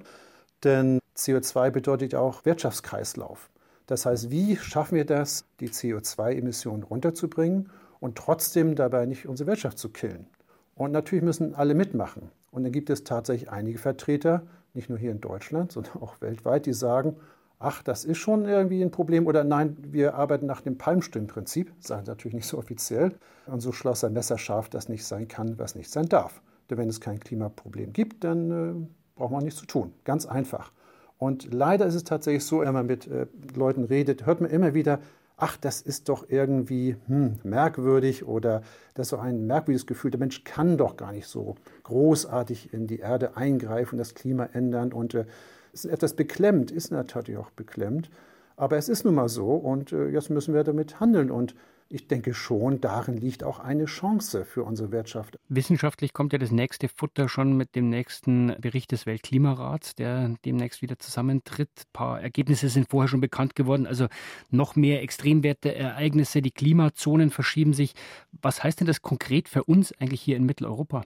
Denn 0.64 1.00
CO2 1.20 1.70
bedeutet 1.70 2.16
auch 2.16 2.46
Wirtschaftskreislauf. 2.46 3.50
Das 3.88 4.06
heißt, 4.06 4.32
wie 4.32 4.56
schaffen 4.56 4.96
wir 4.96 5.06
das, 5.06 5.46
die 5.60 5.70
CO2-Emissionen 5.70 6.84
runterzubringen 6.84 7.70
und 8.00 8.18
trotzdem 8.18 8.76
dabei 8.76 9.06
nicht 9.06 9.28
unsere 9.28 9.48
Wirtschaft 9.48 9.78
zu 9.78 9.90
killen? 9.90 10.28
Und 10.76 10.92
natürlich 10.92 11.24
müssen 11.24 11.56
alle 11.56 11.74
mitmachen. 11.74 12.32
Und 12.52 12.64
dann 12.64 12.72
gibt 12.72 12.90
es 12.90 13.04
tatsächlich 13.04 13.50
einige 13.50 13.80
Vertreter, 13.80 14.44
nicht 14.74 14.90
nur 14.90 14.98
hier 14.98 15.12
in 15.12 15.20
Deutschland, 15.20 15.72
sondern 15.72 16.02
auch 16.02 16.22
weltweit, 16.22 16.66
die 16.66 16.74
sagen, 16.74 17.18
ach, 17.60 17.84
das 17.84 18.06
ist 18.06 18.18
schon 18.18 18.46
irgendwie 18.46 18.82
ein 18.82 18.92
Problem 18.92 19.28
oder 19.28 19.44
nein, 19.44 19.76
wir 19.82 20.16
arbeiten 20.16 20.46
nach 20.46 20.62
dem 20.62 20.78
Palmstimmprinzip, 20.78 21.74
sagen 21.80 22.06
sie 22.06 22.12
natürlich 22.12 22.36
nicht 22.36 22.48
so 22.48 22.58
offiziell. 22.58 23.14
Und 23.46 23.60
so 23.60 23.72
schloss 23.72 24.04
ein 24.04 24.14
Messer 24.14 24.38
scharf, 24.38 24.70
das 24.70 24.88
nicht 24.88 25.06
sein 25.06 25.28
kann, 25.28 25.60
was 25.60 25.76
nicht 25.76 25.92
sein 25.92 26.08
darf. 26.08 26.42
Denn 26.70 26.78
wenn 26.78 26.90
es 26.90 27.02
kein 27.02 27.20
Klimaproblem 27.20 27.92
gibt, 27.92 28.24
dann 28.24 28.52
äh, 28.52 28.88
braucht 29.16 29.32
man 29.32 29.44
nichts 29.44 29.60
zu 29.60 29.66
tun. 29.66 29.94
Ganz 30.06 30.26
einfach. 30.26 30.72
Und 31.20 31.54
leider 31.54 31.86
ist 31.86 31.96
es 31.96 32.06
tatsächlich 32.06 32.46
so, 32.46 32.62
wenn 32.62 32.74
man 32.74 32.88
mit 32.88 33.06
äh, 33.06 33.28
Leuten 33.54 33.84
redet, 33.84 34.26
hört 34.26 34.40
man 34.42 34.50
immer 34.50 34.74
wieder, 34.74 35.00
ach, 35.36 35.58
das 35.58 35.82
ist 35.82 36.10
doch 36.10 36.26
irgendwie 36.30 36.96
hm, 37.08 37.40
merkwürdig 37.44 38.26
oder 38.26 38.64
das 38.94 39.08
ist 39.08 39.10
so 39.12 39.18
ein 39.18 39.46
merkwürdiges 39.46 39.86
Gefühl. 39.86 40.12
Der 40.12 40.20
Mensch 40.20 40.44
kann 40.46 40.78
doch 40.78 40.96
gar 40.96 41.12
nicht 41.12 41.28
so 41.28 41.56
großartig 41.84 42.74
in 42.74 42.88
die 42.88 43.00
Erde 43.00 43.36
eingreifen, 43.36 43.98
das 43.98 44.16
Klima 44.16 44.46
ändern. 44.54 44.94
Und 44.94 45.14
äh, 45.14 45.26
ist 45.74 45.86
etwas 45.86 46.14
beklemmt, 46.14 46.72
ist 46.72 46.92
natürlich 46.92 47.40
auch 47.40 47.52
beklemmt. 47.52 48.10
Aber 48.56 48.78
es 48.78 48.90
ist 48.90 49.04
nun 49.04 49.16
mal 49.16 49.30
so 49.30 49.54
und 49.54 49.92
äh, 49.92 50.08
jetzt 50.08 50.30
müssen 50.30 50.54
wir 50.54 50.64
damit 50.64 51.02
handeln. 51.02 51.32
Und 51.32 51.54
ich 51.92 52.08
denke 52.08 52.36
schon, 52.36 52.80
darin 52.82 53.18
liegt 53.18 53.44
auch 53.44 53.60
eine 53.60 53.86
Chance 53.86 54.46
für 54.46 54.64
unsere 54.64 54.92
Wirtschaft. 54.92 55.40
Wissenschaftlich 55.50 56.14
kommt 56.14 56.34
ja 56.34 56.40
das 56.40 56.52
nächste 56.52 56.88
Futter 56.88 57.28
schon 57.28 57.58
mit 57.58 57.76
dem 57.76 57.90
nächsten 57.90 58.56
Bericht 58.62 58.92
des 58.92 59.08
Weltklimarats, 59.08 59.96
der 59.96 60.36
demnächst 60.46 60.84
wieder 60.84 61.00
zusammentritt. 61.00 61.72
Ein 61.80 61.94
paar 61.94 62.22
Ergebnisse 62.22 62.70
sind 62.70 62.92
vorher 62.92 63.08
schon 63.08 63.22
bekannt 63.22 63.56
geworden. 63.56 63.88
Also 63.88 64.08
noch 64.52 64.76
mehr 64.76 65.02
Extremwerte, 65.02 65.74
Ereignisse, 65.74 66.44
die 66.44 66.52
Klimazonen 66.52 67.32
verschieben 67.32 67.74
sich. 67.74 67.96
Was 68.40 68.64
heißt 68.64 68.80
denn 68.80 68.88
das 68.88 69.02
konkret 69.02 69.50
für 69.50 69.64
uns 69.64 69.92
eigentlich 70.00 70.22
hier 70.22 70.38
in 70.38 70.46
Mitteleuropa? 70.46 71.04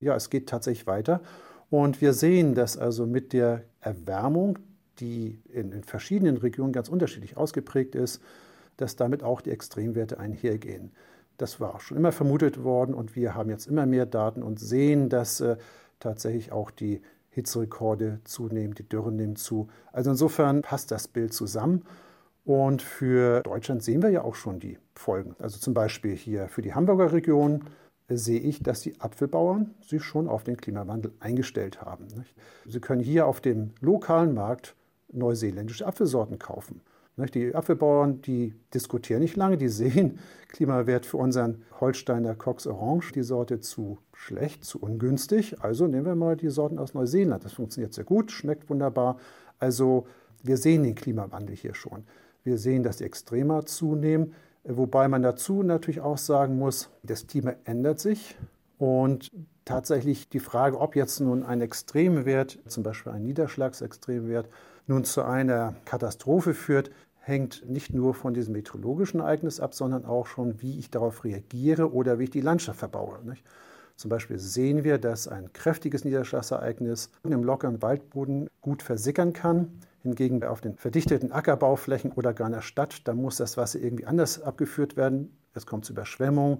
Ja, 0.00 0.16
es 0.16 0.30
geht 0.30 0.48
tatsächlich 0.48 0.88
weiter. 0.88 1.20
Und 1.70 2.00
wir 2.00 2.12
sehen, 2.12 2.56
dass 2.56 2.76
also 2.76 3.06
mit 3.06 3.32
der 3.32 3.64
Erwärmung, 3.80 4.58
die 4.98 5.40
in, 5.48 5.70
in 5.70 5.84
verschiedenen 5.84 6.36
Regionen 6.38 6.72
ganz 6.72 6.88
unterschiedlich 6.88 7.36
ausgeprägt 7.36 7.94
ist, 7.94 8.20
dass 8.76 8.96
damit 8.96 9.22
auch 9.22 9.40
die 9.40 9.50
Extremwerte 9.50 10.18
einhergehen. 10.18 10.92
Das 11.36 11.60
war 11.60 11.80
schon 11.80 11.96
immer 11.96 12.12
vermutet 12.12 12.62
worden 12.62 12.94
und 12.94 13.16
wir 13.16 13.34
haben 13.34 13.50
jetzt 13.50 13.66
immer 13.66 13.86
mehr 13.86 14.06
Daten 14.06 14.42
und 14.42 14.60
sehen, 14.60 15.08
dass 15.08 15.40
äh, 15.40 15.56
tatsächlich 15.98 16.52
auch 16.52 16.70
die 16.70 17.02
Hitzerekorde 17.30 18.20
zunehmen, 18.24 18.74
die 18.74 18.88
Dürren 18.88 19.16
nehmen 19.16 19.36
zu. 19.36 19.68
Also 19.92 20.10
insofern 20.10 20.62
passt 20.62 20.90
das 20.90 21.08
Bild 21.08 21.32
zusammen. 21.32 21.84
Und 22.44 22.82
für 22.82 23.40
Deutschland 23.42 23.82
sehen 23.82 24.02
wir 24.02 24.10
ja 24.10 24.22
auch 24.22 24.34
schon 24.34 24.60
die 24.60 24.78
Folgen. 24.94 25.34
Also 25.38 25.58
zum 25.58 25.74
Beispiel 25.74 26.14
hier 26.14 26.48
für 26.48 26.62
die 26.62 26.74
Hamburger 26.74 27.12
Region 27.12 27.64
sehe 28.08 28.38
ich, 28.38 28.62
dass 28.62 28.82
die 28.82 29.00
Apfelbauern 29.00 29.74
sich 29.80 30.02
schon 30.02 30.28
auf 30.28 30.44
den 30.44 30.58
Klimawandel 30.58 31.12
eingestellt 31.20 31.80
haben. 31.80 32.06
Sie 32.66 32.80
können 32.80 33.00
hier 33.00 33.26
auf 33.26 33.40
dem 33.40 33.70
lokalen 33.80 34.34
Markt 34.34 34.76
neuseeländische 35.10 35.86
Apfelsorten 35.86 36.38
kaufen. 36.38 36.82
Die 37.16 37.54
Apfelbauern, 37.54 38.22
die 38.22 38.54
diskutieren 38.72 39.20
nicht 39.20 39.36
lange, 39.36 39.56
die 39.56 39.68
sehen 39.68 40.18
Klimawert 40.48 41.06
für 41.06 41.16
unseren 41.16 41.62
Holsteiner 41.80 42.34
Cox 42.34 42.66
Orange, 42.66 43.12
die 43.12 43.22
Sorte 43.22 43.60
zu 43.60 43.98
schlecht, 44.12 44.64
zu 44.64 44.80
ungünstig. 44.80 45.60
Also 45.62 45.86
nehmen 45.86 46.06
wir 46.06 46.16
mal 46.16 46.36
die 46.36 46.50
Sorten 46.50 46.78
aus 46.78 46.94
Neuseeland. 46.94 47.44
Das 47.44 47.52
funktioniert 47.52 47.94
sehr 47.94 48.04
gut, 48.04 48.32
schmeckt 48.32 48.68
wunderbar. 48.68 49.18
Also 49.58 50.06
wir 50.42 50.56
sehen 50.56 50.82
den 50.82 50.94
Klimawandel 50.94 51.56
hier 51.56 51.74
schon. 51.74 52.04
Wir 52.42 52.58
sehen, 52.58 52.82
dass 52.82 52.98
die 52.98 53.04
Extremer 53.04 53.64
zunehmen, 53.64 54.34
wobei 54.64 55.08
man 55.08 55.22
dazu 55.22 55.62
natürlich 55.62 56.00
auch 56.00 56.18
sagen 56.18 56.58
muss, 56.58 56.90
das 57.02 57.26
Klima 57.26 57.54
ändert 57.64 58.00
sich 58.00 58.36
und 58.78 59.30
tatsächlich 59.64 60.28
die 60.28 60.40
Frage, 60.40 60.78
ob 60.78 60.94
jetzt 60.96 61.20
nun 61.20 61.42
ein 61.42 61.60
Extremwert, 61.60 62.58
zum 62.66 62.82
Beispiel 62.82 63.12
ein 63.12 63.22
Niederschlagsextremwert, 63.22 64.48
nun 64.86 65.04
zu 65.04 65.22
einer 65.22 65.74
Katastrophe 65.84 66.54
führt, 66.54 66.90
hängt 67.20 67.68
nicht 67.68 67.94
nur 67.94 68.14
von 68.14 68.34
diesem 68.34 68.52
meteorologischen 68.52 69.20
Ereignis 69.20 69.60
ab, 69.60 69.74
sondern 69.74 70.04
auch 70.04 70.26
schon, 70.26 70.60
wie 70.60 70.78
ich 70.78 70.90
darauf 70.90 71.24
reagiere 71.24 71.92
oder 71.92 72.18
wie 72.18 72.24
ich 72.24 72.30
die 72.30 72.42
Landschaft 72.42 72.78
verbaue. 72.78 73.18
Nicht? 73.24 73.44
Zum 73.96 74.10
Beispiel 74.10 74.38
sehen 74.38 74.84
wir, 74.84 74.98
dass 74.98 75.28
ein 75.28 75.52
kräftiges 75.52 76.04
Niederschlagsereignis 76.04 77.10
im 77.22 77.44
lockeren 77.44 77.80
Waldboden 77.80 78.48
gut 78.60 78.82
versickern 78.82 79.32
kann. 79.32 79.80
Hingegen 80.02 80.44
auf 80.44 80.60
den 80.60 80.76
verdichteten 80.76 81.32
Ackerbauflächen 81.32 82.12
oder 82.12 82.34
gar 82.34 82.48
in 82.48 82.52
der 82.52 82.60
Stadt, 82.60 83.08
da 83.08 83.14
muss 83.14 83.36
das 83.36 83.56
Wasser 83.56 83.80
irgendwie 83.80 84.04
anders 84.04 84.42
abgeführt 84.42 84.96
werden. 84.96 85.34
Es 85.54 85.64
kommt 85.64 85.86
zu 85.86 85.92
Überschwemmungen. 85.94 86.58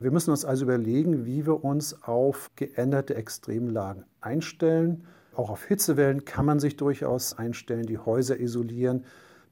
Wir 0.00 0.10
müssen 0.10 0.30
uns 0.30 0.44
also 0.44 0.64
überlegen, 0.64 1.26
wie 1.26 1.46
wir 1.46 1.62
uns 1.62 2.02
auf 2.02 2.50
geänderte 2.56 3.14
Extremlagen 3.14 4.04
einstellen. 4.20 5.04
Auch 5.34 5.50
auf 5.50 5.64
Hitzewellen 5.64 6.24
kann 6.24 6.44
man 6.44 6.60
sich 6.60 6.76
durchaus 6.76 7.38
einstellen, 7.38 7.86
die 7.86 7.98
Häuser 7.98 8.38
isolieren. 8.38 9.04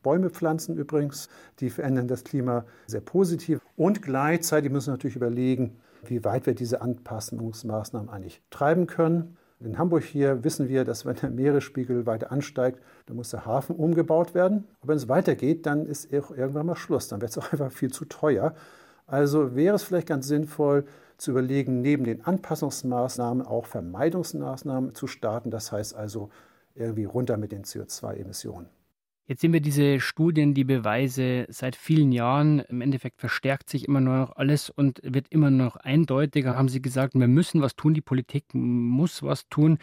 Bäume 0.02 0.30
pflanzen 0.30 0.76
übrigens, 0.76 1.28
die 1.60 1.70
verändern 1.70 2.08
das 2.08 2.24
Klima 2.24 2.64
sehr 2.86 3.00
positiv. 3.00 3.60
Und 3.76 4.02
gleichzeitig 4.02 4.70
müssen 4.70 4.88
wir 4.88 4.92
natürlich 4.92 5.16
überlegen, 5.16 5.76
wie 6.04 6.24
weit 6.24 6.46
wir 6.46 6.54
diese 6.54 6.80
Anpassungsmaßnahmen 6.80 8.08
eigentlich 8.08 8.42
treiben 8.50 8.86
können. 8.86 9.36
In 9.60 9.76
Hamburg 9.76 10.04
hier 10.04 10.44
wissen 10.44 10.68
wir, 10.68 10.84
dass 10.84 11.04
wenn 11.04 11.16
der 11.16 11.30
Meeresspiegel 11.30 12.06
weiter 12.06 12.30
ansteigt, 12.30 12.80
dann 13.06 13.16
muss 13.16 13.30
der 13.30 13.44
Hafen 13.44 13.74
umgebaut 13.74 14.34
werden. 14.34 14.68
Aber 14.80 14.90
wenn 14.90 14.96
es 14.96 15.08
weitergeht, 15.08 15.66
dann 15.66 15.86
ist 15.86 16.12
irgendwann 16.12 16.66
mal 16.66 16.76
Schluss. 16.76 17.08
Dann 17.08 17.20
wird 17.20 17.32
es 17.32 17.38
auch 17.38 17.52
einfach 17.52 17.72
viel 17.72 17.92
zu 17.92 18.04
teuer. 18.04 18.54
Also 19.08 19.56
wäre 19.56 19.74
es 19.74 19.82
vielleicht 19.82 20.06
ganz 20.06 20.28
sinnvoll 20.28 20.84
zu 21.16 21.32
überlegen, 21.32 21.80
neben 21.80 22.04
den 22.04 22.24
Anpassungsmaßnahmen 22.24 23.44
auch 23.44 23.66
Vermeidungsmaßnahmen 23.66 24.94
zu 24.94 25.06
starten. 25.06 25.50
Das 25.50 25.72
heißt 25.72 25.96
also 25.96 26.30
irgendwie 26.74 27.04
runter 27.04 27.38
mit 27.38 27.50
den 27.50 27.64
CO2-Emissionen. 27.64 28.68
Jetzt 29.26 29.40
sehen 29.40 29.52
wir 29.52 29.60
diese 29.60 30.00
Studien, 30.00 30.54
die 30.54 30.64
Beweise 30.64 31.46
seit 31.50 31.76
vielen 31.76 32.12
Jahren. 32.12 32.60
Im 32.60 32.80
Endeffekt 32.80 33.20
verstärkt 33.20 33.68
sich 33.68 33.86
immer 33.86 34.00
noch 34.00 34.36
alles 34.36 34.70
und 34.70 35.00
wird 35.02 35.26
immer 35.30 35.50
noch 35.50 35.76
eindeutiger. 35.76 36.56
Haben 36.56 36.68
Sie 36.68 36.80
gesagt, 36.80 37.14
wir 37.14 37.28
müssen 37.28 37.60
was 37.60 37.76
tun, 37.76 37.92
die 37.92 38.00
Politik 38.00 38.44
muss 38.54 39.22
was 39.22 39.48
tun. 39.48 39.78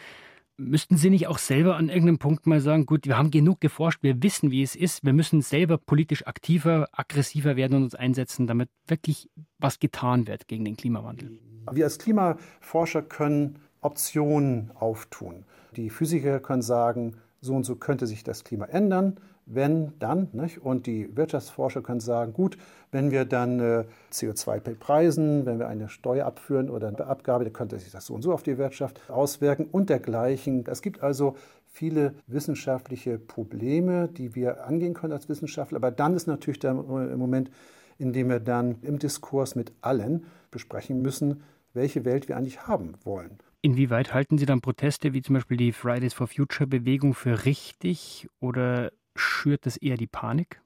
Müssten 0.58 0.96
Sie 0.96 1.10
nicht 1.10 1.26
auch 1.26 1.36
selber 1.36 1.76
an 1.76 1.88
irgendeinem 1.88 2.18
Punkt 2.18 2.46
mal 2.46 2.60
sagen, 2.60 2.86
gut, 2.86 3.06
wir 3.06 3.18
haben 3.18 3.30
genug 3.30 3.60
geforscht, 3.60 4.02
wir 4.02 4.22
wissen, 4.22 4.50
wie 4.50 4.62
es 4.62 4.74
ist, 4.74 5.04
wir 5.04 5.12
müssen 5.12 5.42
selber 5.42 5.76
politisch 5.76 6.26
aktiver, 6.26 6.88
aggressiver 6.92 7.56
werden 7.56 7.76
und 7.76 7.82
uns 7.84 7.94
einsetzen, 7.94 8.46
damit 8.46 8.70
wirklich 8.86 9.28
was 9.58 9.78
getan 9.78 10.26
wird 10.26 10.48
gegen 10.48 10.64
den 10.64 10.76
Klimawandel? 10.76 11.38
Wir 11.70 11.84
als 11.84 11.98
Klimaforscher 11.98 13.02
können 13.02 13.58
Optionen 13.80 14.70
auftun. 14.74 15.44
Die 15.76 15.90
Physiker 15.90 16.40
können 16.40 16.62
sagen, 16.62 17.16
so 17.40 17.54
und 17.54 17.64
so 17.64 17.76
könnte 17.76 18.06
sich 18.06 18.24
das 18.24 18.42
Klima 18.42 18.64
ändern 18.64 19.20
wenn 19.46 19.92
dann, 20.00 20.28
nicht? 20.32 20.58
und 20.58 20.86
die 20.86 21.16
Wirtschaftsforscher 21.16 21.80
können 21.80 22.00
sagen, 22.00 22.32
gut, 22.32 22.58
wenn 22.90 23.12
wir 23.12 23.24
dann 23.24 23.60
äh, 23.60 23.84
CO2 24.12 24.60
bepreisen, 24.60 25.46
wenn 25.46 25.60
wir 25.60 25.68
eine 25.68 25.88
Steuer 25.88 26.26
abführen 26.26 26.68
oder 26.68 26.88
eine 26.88 27.06
Abgabe, 27.06 27.44
dann 27.44 27.52
könnte 27.52 27.78
sich 27.78 27.92
das 27.92 28.06
so 28.06 28.14
und 28.14 28.22
so 28.22 28.32
auf 28.32 28.42
die 28.42 28.58
Wirtschaft 28.58 29.08
auswirken 29.08 29.66
und 29.70 29.88
dergleichen. 29.88 30.64
Es 30.66 30.82
gibt 30.82 31.02
also 31.02 31.36
viele 31.64 32.14
wissenschaftliche 32.26 33.18
Probleme, 33.18 34.08
die 34.08 34.34
wir 34.34 34.66
angehen 34.66 34.94
können 34.94 35.12
als 35.12 35.28
Wissenschaftler, 35.28 35.76
aber 35.76 35.92
dann 35.92 36.14
ist 36.14 36.26
natürlich 36.26 36.58
der 36.58 36.74
Moment, 36.74 37.50
in 37.98 38.12
dem 38.12 38.28
wir 38.28 38.40
dann 38.40 38.76
im 38.82 38.98
Diskurs 38.98 39.54
mit 39.54 39.72
allen 39.80 40.26
besprechen 40.50 41.02
müssen, 41.02 41.44
welche 41.72 42.04
Welt 42.04 42.28
wir 42.28 42.36
eigentlich 42.36 42.66
haben 42.66 42.94
wollen. 43.04 43.38
Inwieweit 43.62 44.12
halten 44.12 44.38
Sie 44.38 44.46
dann 44.46 44.60
Proteste 44.60 45.12
wie 45.12 45.22
zum 45.22 45.34
Beispiel 45.34 45.56
die 45.56 45.72
Fridays 45.72 46.14
for 46.14 46.26
Future 46.26 46.66
Bewegung 46.66 47.14
für 47.14 47.44
richtig 47.44 48.28
oder 48.40 48.90
schürt 49.16 49.66
das 49.66 49.76
eher 49.76 49.96
die 49.96 50.06
Panik? 50.06 50.60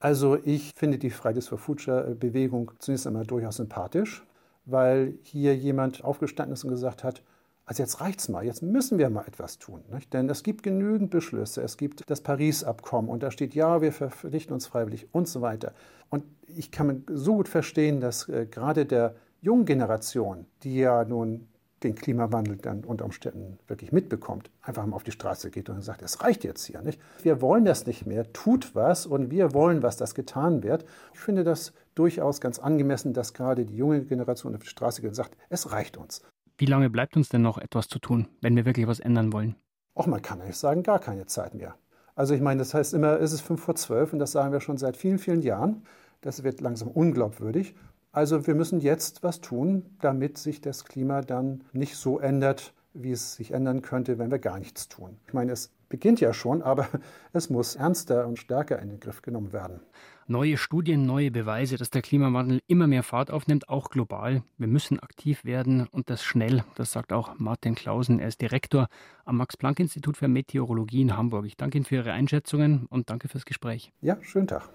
Also 0.00 0.36
ich 0.44 0.72
finde 0.74 0.98
die 0.98 1.10
Fridays 1.10 1.48
for 1.48 1.58
Future 1.58 2.16
Bewegung 2.16 2.72
zunächst 2.78 3.06
einmal 3.06 3.24
durchaus 3.24 3.56
sympathisch, 3.56 4.24
weil 4.64 5.14
hier 5.22 5.56
jemand 5.56 6.02
aufgestanden 6.02 6.54
ist 6.54 6.64
und 6.64 6.70
gesagt 6.70 7.04
hat, 7.04 7.22
also 7.64 7.82
jetzt 7.82 8.00
reicht's 8.00 8.28
mal, 8.28 8.44
jetzt 8.44 8.62
müssen 8.62 8.98
wir 8.98 9.08
mal 9.08 9.24
etwas 9.26 9.58
tun. 9.58 9.82
Nicht? 9.92 10.12
Denn 10.12 10.28
es 10.28 10.42
gibt 10.42 10.64
genügend 10.64 11.10
Beschlüsse, 11.10 11.62
es 11.62 11.76
gibt 11.76 12.02
das 12.10 12.20
Paris-Abkommen 12.20 13.08
und 13.08 13.22
da 13.22 13.30
steht, 13.30 13.54
ja, 13.54 13.80
wir 13.80 13.92
verpflichten 13.92 14.52
uns 14.52 14.66
freiwillig 14.66 15.08
und 15.12 15.28
so 15.28 15.40
weiter. 15.40 15.72
Und 16.10 16.24
ich 16.48 16.72
kann 16.72 17.04
so 17.08 17.36
gut 17.36 17.48
verstehen, 17.48 18.00
dass 18.00 18.28
äh, 18.28 18.46
gerade 18.50 18.84
der 18.86 19.14
jungen 19.40 19.64
Generation, 19.64 20.46
die 20.64 20.78
ja 20.78 21.04
nun 21.04 21.46
den 21.84 21.94
Klimawandel 21.94 22.56
dann 22.56 22.84
unter 22.84 23.04
Umständen 23.04 23.58
wirklich 23.66 23.92
mitbekommt, 23.92 24.50
einfach 24.62 24.86
mal 24.86 24.96
auf 24.96 25.02
die 25.02 25.12
Straße 25.12 25.50
geht 25.50 25.68
und 25.68 25.82
sagt, 25.82 26.02
es 26.02 26.22
reicht 26.22 26.44
jetzt 26.44 26.64
hier 26.64 26.82
nicht. 26.82 27.00
Wir 27.22 27.40
wollen 27.40 27.64
das 27.64 27.86
nicht 27.86 28.06
mehr, 28.06 28.32
tut 28.32 28.74
was 28.74 29.06
und 29.06 29.30
wir 29.30 29.52
wollen, 29.52 29.82
was 29.82 29.96
das 29.96 30.14
getan 30.14 30.62
wird. 30.62 30.84
Ich 31.14 31.20
finde 31.20 31.44
das 31.44 31.72
durchaus 31.94 32.40
ganz 32.40 32.58
angemessen, 32.58 33.12
dass 33.12 33.34
gerade 33.34 33.64
die 33.64 33.76
junge 33.76 34.02
Generation 34.04 34.54
auf 34.54 34.62
die 34.62 34.68
Straße 34.68 35.00
geht 35.00 35.10
und 35.10 35.14
sagt, 35.14 35.36
es 35.48 35.72
reicht 35.72 35.96
uns. 35.96 36.22
Wie 36.58 36.66
lange 36.66 36.90
bleibt 36.90 37.16
uns 37.16 37.28
denn 37.28 37.42
noch 37.42 37.58
etwas 37.58 37.88
zu 37.88 37.98
tun, 37.98 38.28
wenn 38.40 38.56
wir 38.56 38.64
wirklich 38.64 38.86
was 38.86 39.00
ändern 39.00 39.32
wollen? 39.32 39.56
Auch 39.94 40.06
man 40.06 40.22
kann 40.22 40.38
nicht 40.38 40.56
sagen, 40.56 40.82
gar 40.82 40.98
keine 40.98 41.26
Zeit 41.26 41.54
mehr. 41.54 41.74
Also 42.14 42.34
ich 42.34 42.40
meine, 42.40 42.58
das 42.58 42.74
heißt 42.74 42.94
immer, 42.94 43.20
es 43.20 43.32
ist 43.32 43.40
fünf 43.40 43.62
vor 43.62 43.74
zwölf 43.74 44.12
und 44.12 44.18
das 44.18 44.32
sagen 44.32 44.52
wir 44.52 44.60
schon 44.60 44.76
seit 44.76 44.96
vielen, 44.96 45.18
vielen 45.18 45.42
Jahren. 45.42 45.82
Das 46.20 46.44
wird 46.44 46.60
langsam 46.60 46.88
unglaubwürdig. 46.88 47.74
Also 48.12 48.46
wir 48.46 48.54
müssen 48.54 48.80
jetzt 48.80 49.22
was 49.22 49.40
tun, 49.40 49.86
damit 50.02 50.36
sich 50.36 50.60
das 50.60 50.84
Klima 50.84 51.22
dann 51.22 51.64
nicht 51.72 51.96
so 51.96 52.18
ändert, 52.18 52.74
wie 52.92 53.10
es 53.10 53.36
sich 53.36 53.52
ändern 53.52 53.80
könnte, 53.80 54.18
wenn 54.18 54.30
wir 54.30 54.38
gar 54.38 54.58
nichts 54.58 54.88
tun. 54.88 55.16
Ich 55.26 55.32
meine, 55.32 55.52
es 55.52 55.70
beginnt 55.88 56.20
ja 56.20 56.34
schon, 56.34 56.60
aber 56.60 56.88
es 57.32 57.48
muss 57.48 57.74
ernster 57.74 58.26
und 58.26 58.38
stärker 58.38 58.78
in 58.80 58.90
den 58.90 59.00
Griff 59.00 59.22
genommen 59.22 59.54
werden. 59.54 59.80
Neue 60.26 60.58
Studien, 60.58 61.06
neue 61.06 61.30
Beweise, 61.30 61.78
dass 61.78 61.88
der 61.88 62.02
Klimawandel 62.02 62.60
immer 62.66 62.86
mehr 62.86 63.02
Fahrt 63.02 63.30
aufnimmt, 63.30 63.70
auch 63.70 63.88
global. 63.88 64.42
Wir 64.58 64.68
müssen 64.68 65.00
aktiv 65.00 65.44
werden 65.46 65.88
und 65.90 66.10
das 66.10 66.22
schnell. 66.22 66.64
Das 66.76 66.92
sagt 66.92 67.14
auch 67.14 67.38
Martin 67.38 67.74
Klausen. 67.74 68.20
Er 68.20 68.28
ist 68.28 68.42
Direktor 68.42 68.88
am 69.24 69.38
Max-Planck-Institut 69.38 70.18
für 70.18 70.28
Meteorologie 70.28 71.00
in 71.00 71.16
Hamburg. 71.16 71.46
Ich 71.46 71.56
danke 71.56 71.78
Ihnen 71.78 71.86
für 71.86 71.96
Ihre 71.96 72.12
Einschätzungen 72.12 72.86
und 72.90 73.08
danke 73.08 73.28
fürs 73.28 73.46
Gespräch. 73.46 73.90
Ja, 74.02 74.18
schönen 74.22 74.48
Tag. 74.48 74.68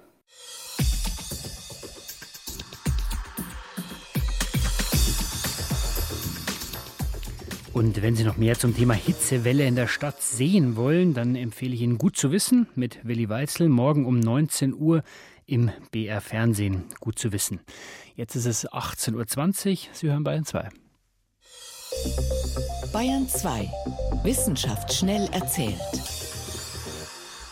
Und 7.77 8.01
wenn 8.01 8.15
Sie 8.15 8.23
noch 8.23 8.37
mehr 8.37 8.57
zum 8.57 8.75
Thema 8.75 8.95
Hitzewelle 8.95 9.67
in 9.67 9.75
der 9.75 9.85
Stadt 9.85 10.19
sehen 10.19 10.75
wollen, 10.77 11.13
dann 11.13 11.35
empfehle 11.35 11.75
ich 11.75 11.81
Ihnen 11.81 11.99
gut 11.99 12.17
zu 12.17 12.31
wissen 12.31 12.65
mit 12.73 13.05
Willi 13.05 13.29
Weitzel 13.29 13.69
morgen 13.69 14.07
um 14.07 14.19
19 14.19 14.73
Uhr 14.73 15.03
im 15.45 15.69
BR 15.91 16.19
Fernsehen. 16.19 16.85
Gut 16.99 17.19
zu 17.19 17.31
wissen. 17.31 17.59
Jetzt 18.15 18.35
ist 18.35 18.47
es 18.47 18.67
18.20 18.67 19.69
Uhr. 19.69 19.77
Sie 19.93 20.09
hören 20.09 20.23
Bayern 20.23 20.43
2. 20.43 20.69
Bayern 22.91 23.29
2. 23.29 23.69
Wissenschaft 24.23 24.91
schnell 24.91 25.29
erzählt. 25.31 25.77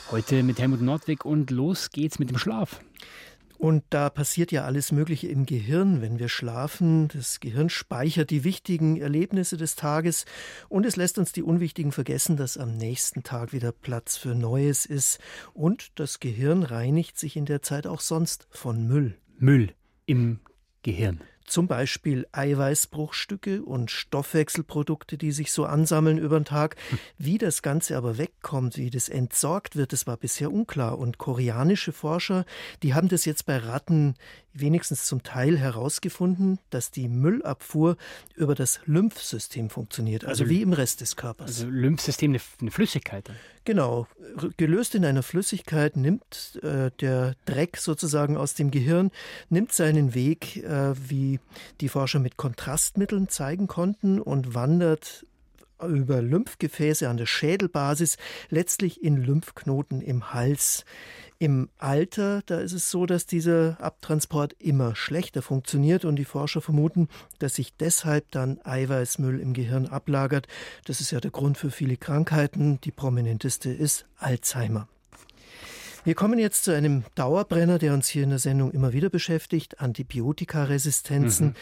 Heute 0.10 0.41
mit 0.41 0.58
Helmut 0.58 0.82
Nordwig 0.82 1.24
und 1.24 1.51
los 1.51 1.91
geht's 1.91 2.17
mit 2.17 2.32
dem 2.32 2.39
Schlaf. 2.39 2.79
Und 3.58 3.84
da 3.90 4.10
passiert 4.10 4.52
ja 4.52 4.66
alles 4.66 4.92
Mögliche 4.92 5.28
im 5.28 5.46
Gehirn, 5.46 6.02
wenn 6.02 6.20
wir 6.20 6.30
schlafen. 6.30 7.08
Das 7.10 7.40
Gehirn 7.40 7.70
speichert 7.70 8.30
die 8.30 8.44
wichtigen 8.44 8.98
Erlebnisse 8.98 9.58
des 9.58 9.76
Tages 9.76 10.26
und 10.70 10.86
es 10.86 10.96
lässt 10.96 11.18
uns 11.18 11.32
die 11.32 11.44
unwichtigen 11.44 11.92
vergessen, 11.92 12.38
dass 12.38 12.58
am 12.58 12.76
nächsten 12.76 13.24
Tag 13.24 13.54
wieder 13.54 13.72
Platz 13.72 14.18
für 14.18 14.36
Neues 14.36 14.86
ist. 14.86 15.20
Und 15.54 16.00
das 16.00 16.20
Gehirn 16.20 16.64
reinigt 16.64 17.18
sich 17.18 17.36
in 17.38 17.46
der 17.46 17.62
Zeit 17.62 17.88
auch 17.88 18.02
sonst 18.02 18.48
von 18.52 18.88
Müll. 18.88 19.18
Müll 19.38 19.74
im 20.06 20.40
Gehirn. 20.84 21.22
Zum 21.46 21.68
Beispiel 21.68 22.28
Eiweißbruchstücke 22.32 23.64
und 23.64 23.92
Stoffwechselprodukte, 23.92 25.18
die 25.18 25.32
sich 25.32 25.52
so 25.52 25.66
ansammeln 25.66 26.18
über 26.18 26.40
den 26.40 26.46
Tag. 26.46 26.75
Wie 27.18 27.38
das 27.38 27.62
Ganze 27.62 27.98
aber 27.98 28.18
wegkommt, 28.18 28.78
wie 28.78 28.90
das 28.90 29.10
entsorgt 29.10 29.75
wird, 29.75 29.94
das 29.94 30.08
war 30.08 30.18
bisher 30.18 30.52
unklar. 30.52 30.98
Und 30.98 31.18
koreanische 31.18 31.94
Forscher, 31.94 32.46
die 32.84 32.94
haben 32.94 33.10
das 33.10 33.25
jetzt 33.25 33.46
bei 33.46 33.58
Ratten 33.58 34.16
wenigstens 34.56 35.06
zum 35.06 35.24
Teil 35.24 35.58
herausgefunden, 35.58 36.60
dass 36.70 36.92
die 36.92 37.08
Müllabfuhr 37.08 37.98
über 38.36 38.56
das 38.56 38.80
Lymphsystem 38.86 39.70
funktioniert, 39.70 40.26
also, 40.26 40.44
also 40.44 40.54
wie 40.54 40.62
im 40.62 40.74
Rest 40.74 41.02
des 41.02 41.16
Körpers. 41.16 41.48
Also 41.48 41.68
Lymphsystem 41.68 42.32
eine, 42.32 42.42
eine 42.62 42.72
Flüssigkeit. 42.72 43.28
Dann. 43.30 43.36
Genau, 43.66 44.08
gelöst 44.58 44.96
in 44.96 45.06
einer 45.06 45.24
Flüssigkeit 45.24 45.98
nimmt 45.98 46.60
äh, 46.64 46.92
der 47.00 47.36
Dreck 47.46 47.78
sozusagen 47.78 48.38
aus 48.38 48.54
dem 48.54 48.72
Gehirn, 48.72 49.12
nimmt 49.50 49.74
seinen 49.74 50.14
Weg, 50.14 50.58
äh, 50.58 50.94
wie 51.10 51.40
die 51.82 51.90
Forscher 51.90 52.20
mit 52.20 52.38
Kontrastmitteln 52.38 53.30
zeigen 53.30 53.68
konnten, 53.68 54.22
und 54.22 54.54
wandert 54.54 55.26
über 55.84 56.22
Lymphgefäße 56.22 57.10
an 57.10 57.18
der 57.18 57.26
Schädelbasis 57.26 58.18
letztlich 58.50 59.04
in 59.04 59.18
Lymphknoten 59.18 60.02
im 60.02 60.34
Hals 60.34 60.86
im 61.38 61.70
Alter, 61.77 62.42
da 62.46 62.60
ist 62.60 62.74
es 62.74 62.89
so, 62.89 63.06
dass 63.06 63.25
dieser 63.25 63.77
Abtransport 63.82 64.54
immer 64.54 64.96
schlechter 64.96 65.42
funktioniert 65.42 66.06
und 66.06 66.15
die 66.15 66.25
Forscher 66.25 66.62
vermuten, 66.62 67.10
dass 67.39 67.56
sich 67.56 67.75
deshalb 67.75 68.32
dann 68.32 68.60
Eiweißmüll 68.63 69.39
im 69.39 69.54
Gehirn 69.54 69.88
ablagert. 69.88 70.48
Das 70.86 71.01
ist 71.01 71.12
ja 71.12 71.20
der 71.20 71.32
Grund 71.32 71.58
für 71.58 71.72
viele 71.72 71.98
Krankheiten. 71.98 72.80
Die 72.82 72.92
prominenteste 72.92 73.70
ist 73.70 74.06
Alzheimer. 74.18 74.88
Wir 76.06 76.13
kommen 76.13 76.38
jetzt 76.38 76.65
zu 76.65 76.72
einem 76.72 77.04
Dauerbrenner, 77.15 77.80
der 77.80 77.92
uns 77.96 78.08
hier 78.08 78.22
in 78.22 78.30
der 78.30 78.38
Sendung 78.38 78.70
immer 78.70 78.94
wieder 78.94 79.10
beschäftigt, 79.10 79.80
Antibiotikaresistenzen. 79.82 81.48
Mhm. 81.48 81.54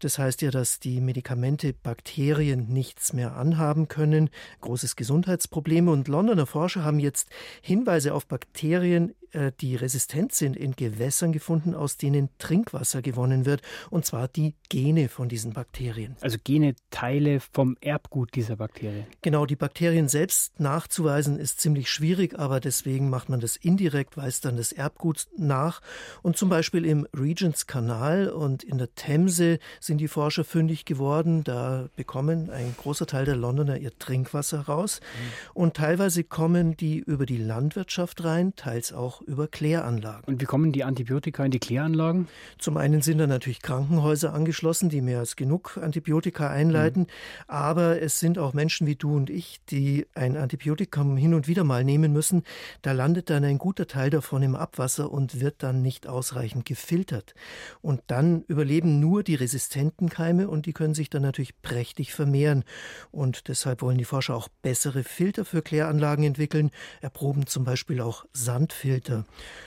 Das 0.00 0.18
heißt 0.18 0.42
ja, 0.42 0.50
dass 0.50 0.80
die 0.80 1.00
Medikamente 1.00 1.72
Bakterien 1.72 2.66
nichts 2.66 3.12
mehr 3.12 3.36
anhaben 3.36 3.86
können. 3.86 4.28
Großes 4.60 4.96
Gesundheitsproblem. 4.96 5.86
Und 5.86 6.08
Londoner 6.08 6.46
Forscher 6.46 6.82
haben 6.82 6.98
jetzt 6.98 7.28
Hinweise 7.60 8.12
auf 8.12 8.26
Bakterien 8.26 9.14
die 9.60 9.76
resistent 9.76 10.32
sind, 10.32 10.56
in 10.56 10.76
Gewässern 10.76 11.32
gefunden, 11.32 11.74
aus 11.74 11.96
denen 11.96 12.28
Trinkwasser 12.38 13.02
gewonnen 13.02 13.46
wird, 13.46 13.62
und 13.90 14.04
zwar 14.04 14.28
die 14.28 14.54
Gene 14.68 15.08
von 15.08 15.28
diesen 15.28 15.52
Bakterien. 15.52 16.16
Also 16.20 16.38
Gene 16.42 16.74
Teile 16.90 17.40
vom 17.40 17.76
Erbgut 17.80 18.34
dieser 18.34 18.56
Bakterien. 18.56 19.06
Genau, 19.22 19.46
die 19.46 19.56
Bakterien 19.56 20.08
selbst 20.08 20.58
nachzuweisen 20.60 21.38
ist 21.38 21.60
ziemlich 21.60 21.90
schwierig, 21.90 22.38
aber 22.38 22.60
deswegen 22.60 23.10
macht 23.10 23.28
man 23.28 23.40
das 23.40 23.56
indirekt, 23.56 24.16
weist 24.16 24.44
dann 24.44 24.56
das 24.56 24.72
Erbgut 24.72 25.26
nach. 25.36 25.80
Und 26.22 26.36
zum 26.36 26.48
Beispiel 26.48 26.84
im 26.84 27.06
Regents 27.16 27.66
Kanal 27.66 28.28
und 28.28 28.62
in 28.62 28.78
der 28.78 28.94
Themse 28.94 29.58
sind 29.80 29.98
die 29.98 30.08
Forscher 30.08 30.44
fündig 30.44 30.84
geworden. 30.84 31.44
Da 31.44 31.88
bekommen 31.96 32.50
ein 32.50 32.74
großer 32.76 33.06
Teil 33.06 33.24
der 33.24 33.36
Londoner 33.36 33.78
ihr 33.78 33.96
Trinkwasser 33.98 34.60
raus. 34.60 35.00
Mhm. 35.00 35.50
Und 35.54 35.74
teilweise 35.74 36.24
kommen 36.24 36.76
die 36.76 36.98
über 36.98 37.26
die 37.26 37.38
Landwirtschaft 37.38 38.24
rein, 38.24 38.54
teils 38.56 38.92
auch 38.92 39.21
über 39.22 39.48
Kläranlagen. 39.48 40.24
Und 40.26 40.40
wie 40.40 40.44
kommen 40.44 40.72
die 40.72 40.84
Antibiotika 40.84 41.44
in 41.44 41.50
die 41.50 41.58
Kläranlagen? 41.58 42.28
Zum 42.58 42.76
einen 42.76 43.02
sind 43.02 43.18
da 43.18 43.26
natürlich 43.26 43.62
Krankenhäuser 43.62 44.32
angeschlossen, 44.32 44.88
die 44.88 45.00
mehr 45.00 45.20
als 45.20 45.36
genug 45.36 45.78
Antibiotika 45.80 46.48
einleiten, 46.48 47.02
mhm. 47.02 47.06
aber 47.46 48.00
es 48.00 48.20
sind 48.20 48.38
auch 48.38 48.52
Menschen 48.52 48.86
wie 48.86 48.96
du 48.96 49.14
und 49.16 49.30
ich, 49.30 49.60
die 49.70 50.06
ein 50.14 50.36
Antibiotikum 50.36 51.16
hin 51.16 51.34
und 51.34 51.48
wieder 51.48 51.64
mal 51.64 51.84
nehmen 51.84 52.12
müssen. 52.12 52.42
Da 52.82 52.92
landet 52.92 53.30
dann 53.30 53.44
ein 53.44 53.58
guter 53.58 53.86
Teil 53.86 54.10
davon 54.10 54.42
im 54.42 54.56
Abwasser 54.56 55.10
und 55.10 55.40
wird 55.40 55.62
dann 55.62 55.82
nicht 55.82 56.06
ausreichend 56.06 56.64
gefiltert. 56.64 57.34
Und 57.80 58.02
dann 58.06 58.42
überleben 58.48 59.00
nur 59.00 59.22
die 59.22 59.34
resistenten 59.34 60.08
Keime 60.08 60.48
und 60.48 60.66
die 60.66 60.72
können 60.72 60.94
sich 60.94 61.10
dann 61.10 61.22
natürlich 61.22 61.60
prächtig 61.62 62.14
vermehren. 62.14 62.64
Und 63.10 63.48
deshalb 63.48 63.82
wollen 63.82 63.98
die 63.98 64.04
Forscher 64.04 64.34
auch 64.34 64.48
bessere 64.62 65.04
Filter 65.04 65.44
für 65.44 65.62
Kläranlagen 65.62 66.24
entwickeln, 66.24 66.70
erproben 67.00 67.46
zum 67.46 67.64
Beispiel 67.64 68.00
auch 68.00 68.24
Sandfilter 68.32 69.11
weiter. 69.12 69.24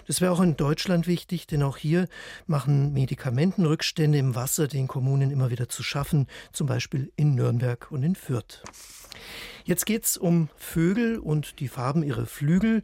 Das 0.07 0.21
wäre 0.21 0.31
auch 0.31 0.41
in 0.41 0.55
Deutschland 0.55 1.07
wichtig, 1.07 1.47
denn 1.47 1.63
auch 1.63 1.77
hier 1.77 2.07
machen 2.47 2.93
Medikamentenrückstände 2.93 4.17
im 4.17 4.35
Wasser 4.35 4.67
den 4.67 4.87
Kommunen 4.87 5.31
immer 5.31 5.49
wieder 5.49 5.69
zu 5.69 5.83
schaffen, 5.83 6.27
zum 6.51 6.67
Beispiel 6.67 7.11
in 7.15 7.35
Nürnberg 7.35 7.91
und 7.91 8.03
in 8.03 8.15
Fürth. 8.15 8.63
Jetzt 9.67 9.87
geht 9.87 10.03
es 10.03 10.15
um 10.15 10.49
Vögel 10.57 11.17
und 11.17 11.59
die 11.59 11.67
Farben 11.67 12.03
ihrer 12.03 12.27
Flügel. 12.27 12.83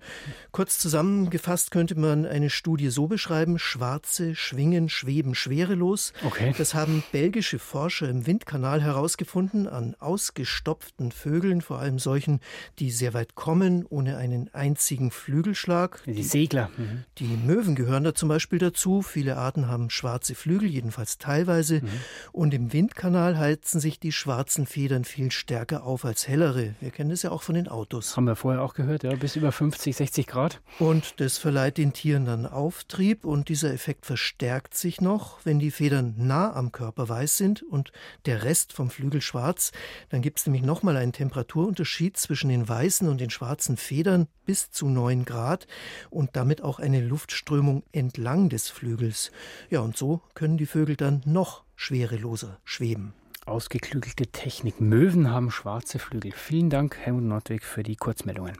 Kurz 0.52 0.80
zusammengefasst 0.80 1.70
könnte 1.70 1.94
man 1.94 2.26
eine 2.26 2.50
Studie 2.50 2.90
so 2.90 3.06
beschreiben: 3.06 3.60
Schwarze 3.60 4.34
schwingen, 4.34 4.90
schweben 4.90 5.36
schwerelos. 5.36 6.12
Okay. 6.26 6.56
Das 6.58 6.74
haben 6.74 7.04
belgische 7.12 7.60
Forscher 7.60 8.10
im 8.10 8.26
Windkanal 8.26 8.82
herausgefunden 8.82 9.68
an 9.68 9.96
ausgestopften 10.00 11.12
Vögeln, 11.12 11.62
vor 11.62 11.78
allem 11.78 12.00
solchen, 12.00 12.40
die 12.80 12.90
sehr 12.90 13.14
weit 13.14 13.36
kommen, 13.36 13.86
ohne 13.88 14.18
einen 14.18 14.52
einzigen 14.52 15.12
Flügelschlag. 15.12 16.02
Die 16.08 16.24
Segler. 16.24 16.72
Mhm. 16.78 17.04
Die 17.20 17.38
Möwen 17.46 17.76
gehören 17.76 18.04
da 18.04 18.16
zum 18.16 18.28
Beispiel 18.28 18.58
dazu. 18.58 19.04
Viele 19.04 19.38
Arten 19.38 19.68
haben 19.68 19.92
schwarze 19.92 20.34
Flügel, 20.34 20.68
jedenfalls 20.68 21.20
teilweise. 21.20 21.82
Mhm. 21.82 21.90
Und 22.32 22.54
im 22.56 22.74
Windkanal 22.74 23.38
heizen 23.38 23.80
sich 23.80 24.00
die 24.00 24.12
schwarzen 24.12 24.66
Federn 24.66 25.04
viel 25.04 25.32
stärker 25.32 25.84
auf 25.84 26.06
als 26.06 26.28
hellere. 26.28 26.71
Wir 26.80 26.92
kennen 26.92 27.10
das 27.10 27.24
ja 27.24 27.32
auch 27.32 27.42
von 27.42 27.56
den 27.56 27.68
Autos. 27.68 28.16
Haben 28.16 28.26
wir 28.26 28.36
vorher 28.36 28.62
auch 28.62 28.74
gehört, 28.74 29.04
ja, 29.04 29.16
bis 29.16 29.36
über 29.36 29.52
50, 29.52 29.96
60 29.96 30.28
Grad. 30.28 30.62
Und 30.80 31.20
das 31.20 31.38
verleiht 31.38 31.78
den 31.78 31.94
Tieren 31.94 32.26
dann 32.26 32.46
Auftrieb 32.46 33.26
und 33.26 33.50
dieser 33.50 33.74
Effekt 33.74 34.06
verstärkt 34.06 34.76
sich 34.76 35.02
noch, 35.02 35.40
wenn 35.44 35.60
die 35.60 35.72
Federn 35.72 36.16
nah 36.18 36.54
am 36.54 36.72
Körper 36.72 37.10
weiß 37.10 37.38
sind 37.38 37.64
und 37.64 37.92
der 38.26 38.44
Rest 38.44 38.74
vom 38.74 38.90
Flügel 38.90 39.22
schwarz. 39.22 39.72
Dann 40.10 40.22
gibt 40.22 40.40
es 40.40 40.46
nämlich 40.46 40.64
nochmal 40.64 40.98
einen 40.98 41.14
Temperaturunterschied 41.14 42.18
zwischen 42.18 42.50
den 42.50 42.68
weißen 42.68 43.08
und 43.08 43.20
den 43.20 43.30
schwarzen 43.30 43.78
Federn 43.78 44.28
bis 44.46 44.72
zu 44.72 44.88
9 44.88 45.26
Grad 45.26 45.68
und 46.10 46.32
damit 46.36 46.62
auch 46.62 46.80
eine 46.80 47.02
Luftströmung 47.02 47.84
entlang 47.92 48.50
des 48.50 48.70
Flügels. 48.70 49.32
Ja, 49.70 49.82
und 49.82 49.98
so 49.98 50.22
können 50.34 50.58
die 50.58 50.66
Vögel 50.66 50.96
dann 50.96 51.22
noch 51.26 51.64
schwereloser 51.76 52.60
schweben. 52.64 53.14
Ausgeklügelte 53.52 54.28
Technik. 54.28 54.80
Möwen 54.80 55.30
haben 55.30 55.52
schwarze 55.52 56.00
Flügel. 56.00 56.32
Vielen 56.32 56.70
Dank, 56.70 56.98
Helmut 56.98 57.24
Nordwig, 57.24 57.64
für 57.64 57.84
die 57.84 57.98
Kurzmeldungen. 57.98 58.58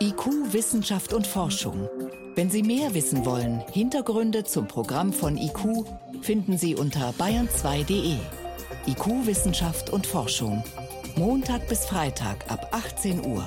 IQ, 0.00 0.52
Wissenschaft 0.52 1.12
und 1.12 1.26
Forschung. 1.26 1.88
Wenn 2.34 2.48
Sie 2.48 2.62
mehr 2.62 2.94
wissen 2.94 3.26
wollen, 3.26 3.60
Hintergründe 3.70 4.44
zum 4.44 4.66
Programm 4.68 5.12
von 5.12 5.36
IQ 5.36 5.84
finden 6.22 6.56
Sie 6.56 6.74
unter 6.74 7.10
bayern2.de. 7.10 8.16
IQ, 8.86 9.26
Wissenschaft 9.26 9.90
und 9.90 10.06
Forschung. 10.06 10.64
Montag 11.14 11.68
bis 11.68 11.84
Freitag 11.84 12.50
ab 12.50 12.68
18 12.72 13.24
Uhr. 13.26 13.46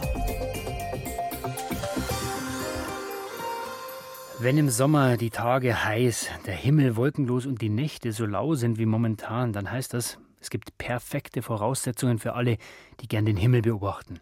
Wenn 4.38 4.58
im 4.58 4.69
Sommer 4.69 5.15
die 5.15 5.30
Tage 5.30 5.86
heiß, 5.86 6.28
der 6.45 6.56
Himmel 6.56 6.98
wolkenlos 6.98 7.45
und 7.45 7.62
die 7.62 7.69
Nächte 7.69 8.12
so 8.12 8.26
lau 8.26 8.56
sind 8.56 8.78
wie 8.78 8.86
momentan, 8.86 9.54
dann 9.54 9.71
heißt 9.71 9.93
das, 9.93 10.19
Es 10.39 10.50
gibt 10.50 10.78
perfekte 10.78 11.41
Voraussetzungen 11.41 12.19
für 12.19 12.34
alle, 12.34 12.58
die 13.02 13.08
gern 13.08 13.26
den 13.26 13.38
Himmel 13.38 13.62
beobachten. 13.62 14.19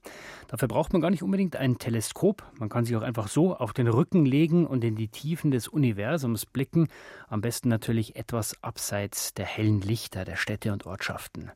Dafür 0.47 0.67
braucht 0.67 0.93
man 0.93 1.01
gar 1.01 1.09
nicht 1.09 1.23
unbedingt 1.23 1.55
ein 1.55 1.77
Teleskop. 1.77 2.43
Man 2.59 2.69
kann 2.69 2.85
sich 2.85 2.95
auch 2.95 3.01
einfach 3.01 3.27
so 3.27 3.55
auf 3.55 3.73
den 3.73 3.87
Rücken 3.87 4.25
legen 4.25 4.65
und 4.65 4.83
in 4.83 4.95
die 4.95 5.09
Tiefen 5.09 5.51
des 5.51 5.67
Universums 5.67 6.45
blicken. 6.45 6.87
Am 7.27 7.41
besten 7.41 7.69
natürlich 7.69 8.15
etwas 8.15 8.61
abseits 8.63 9.33
der 9.33 9.45
hellen 9.45 9.81
Lichter 9.81 10.25
der 10.25 10.35
Städte 10.35 10.71
und 10.71 10.85
Ortschaften. 10.85 11.51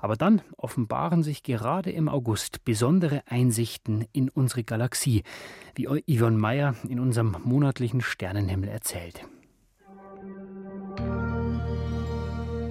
Aber 0.00 0.16
dann 0.16 0.42
offenbaren 0.56 1.22
sich 1.22 1.42
gerade 1.42 1.90
im 1.90 2.08
August 2.08 2.64
besondere 2.64 3.22
Einsichten 3.26 4.06
in 4.12 4.28
unsere 4.28 4.64
Galaxie, 4.64 5.24
wie 5.74 5.86
Yvonne 5.86 6.38
Meyer 6.38 6.76
in 6.88 7.00
unserem 7.00 7.36
monatlichen 7.42 8.00
Sternenhimmel 8.00 8.68
erzählt. 8.68 9.24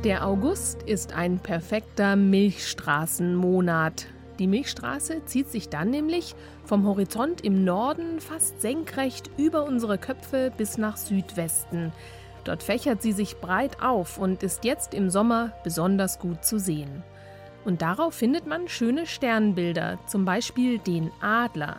Der 0.03 0.25
August 0.25 0.81
ist 0.81 1.13
ein 1.13 1.37
perfekter 1.37 2.15
Milchstraßenmonat. 2.15 4.07
Die 4.39 4.47
Milchstraße 4.47 5.23
zieht 5.25 5.51
sich 5.51 5.69
dann 5.69 5.91
nämlich 5.91 6.33
vom 6.65 6.87
Horizont 6.87 7.41
im 7.41 7.63
Norden 7.63 8.19
fast 8.19 8.61
senkrecht 8.61 9.29
über 9.37 9.63
unsere 9.63 9.99
Köpfe 9.99 10.51
bis 10.57 10.79
nach 10.79 10.97
Südwesten. 10.97 11.91
Dort 12.45 12.63
fächert 12.63 13.03
sie 13.03 13.11
sich 13.11 13.37
breit 13.37 13.83
auf 13.83 14.17
und 14.17 14.41
ist 14.41 14.63
jetzt 14.63 14.95
im 14.95 15.11
Sommer 15.11 15.53
besonders 15.63 16.17
gut 16.17 16.43
zu 16.43 16.57
sehen. 16.57 17.03
Und 17.63 17.83
darauf 17.83 18.15
findet 18.15 18.47
man 18.47 18.67
schöne 18.67 19.05
Sternbilder, 19.05 19.99
zum 20.07 20.25
Beispiel 20.25 20.79
den 20.79 21.11
Adler. 21.21 21.77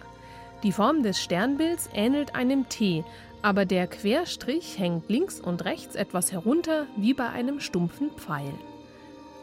Die 0.62 0.72
Form 0.72 1.02
des 1.02 1.20
Sternbilds 1.20 1.90
ähnelt 1.92 2.36
einem 2.36 2.68
T, 2.68 3.04
aber 3.42 3.64
der 3.64 3.88
Querstrich 3.88 4.78
hängt 4.78 5.08
links 5.08 5.40
und 5.40 5.64
rechts 5.64 5.96
etwas 5.96 6.30
herunter 6.30 6.86
wie 6.96 7.14
bei 7.14 7.28
einem 7.28 7.58
stumpfen 7.58 8.10
Pfeil. 8.12 8.54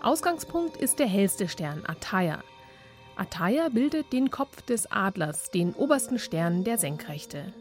Ausgangspunkt 0.02 0.78
ist 0.78 1.00
der 1.00 1.08
hellste 1.08 1.50
Stern 1.50 1.84
Ataya. 1.86 2.40
Ataya 3.18 3.68
bildet 3.68 4.14
den 4.14 4.32
Kopf 4.32 4.62
des 4.62 4.90
Adlers, 4.90 5.52
den 5.52 5.74
obersten 5.74 6.20
Stern 6.20 6.64
der 6.64 6.78
Senkrechte. 6.78 7.52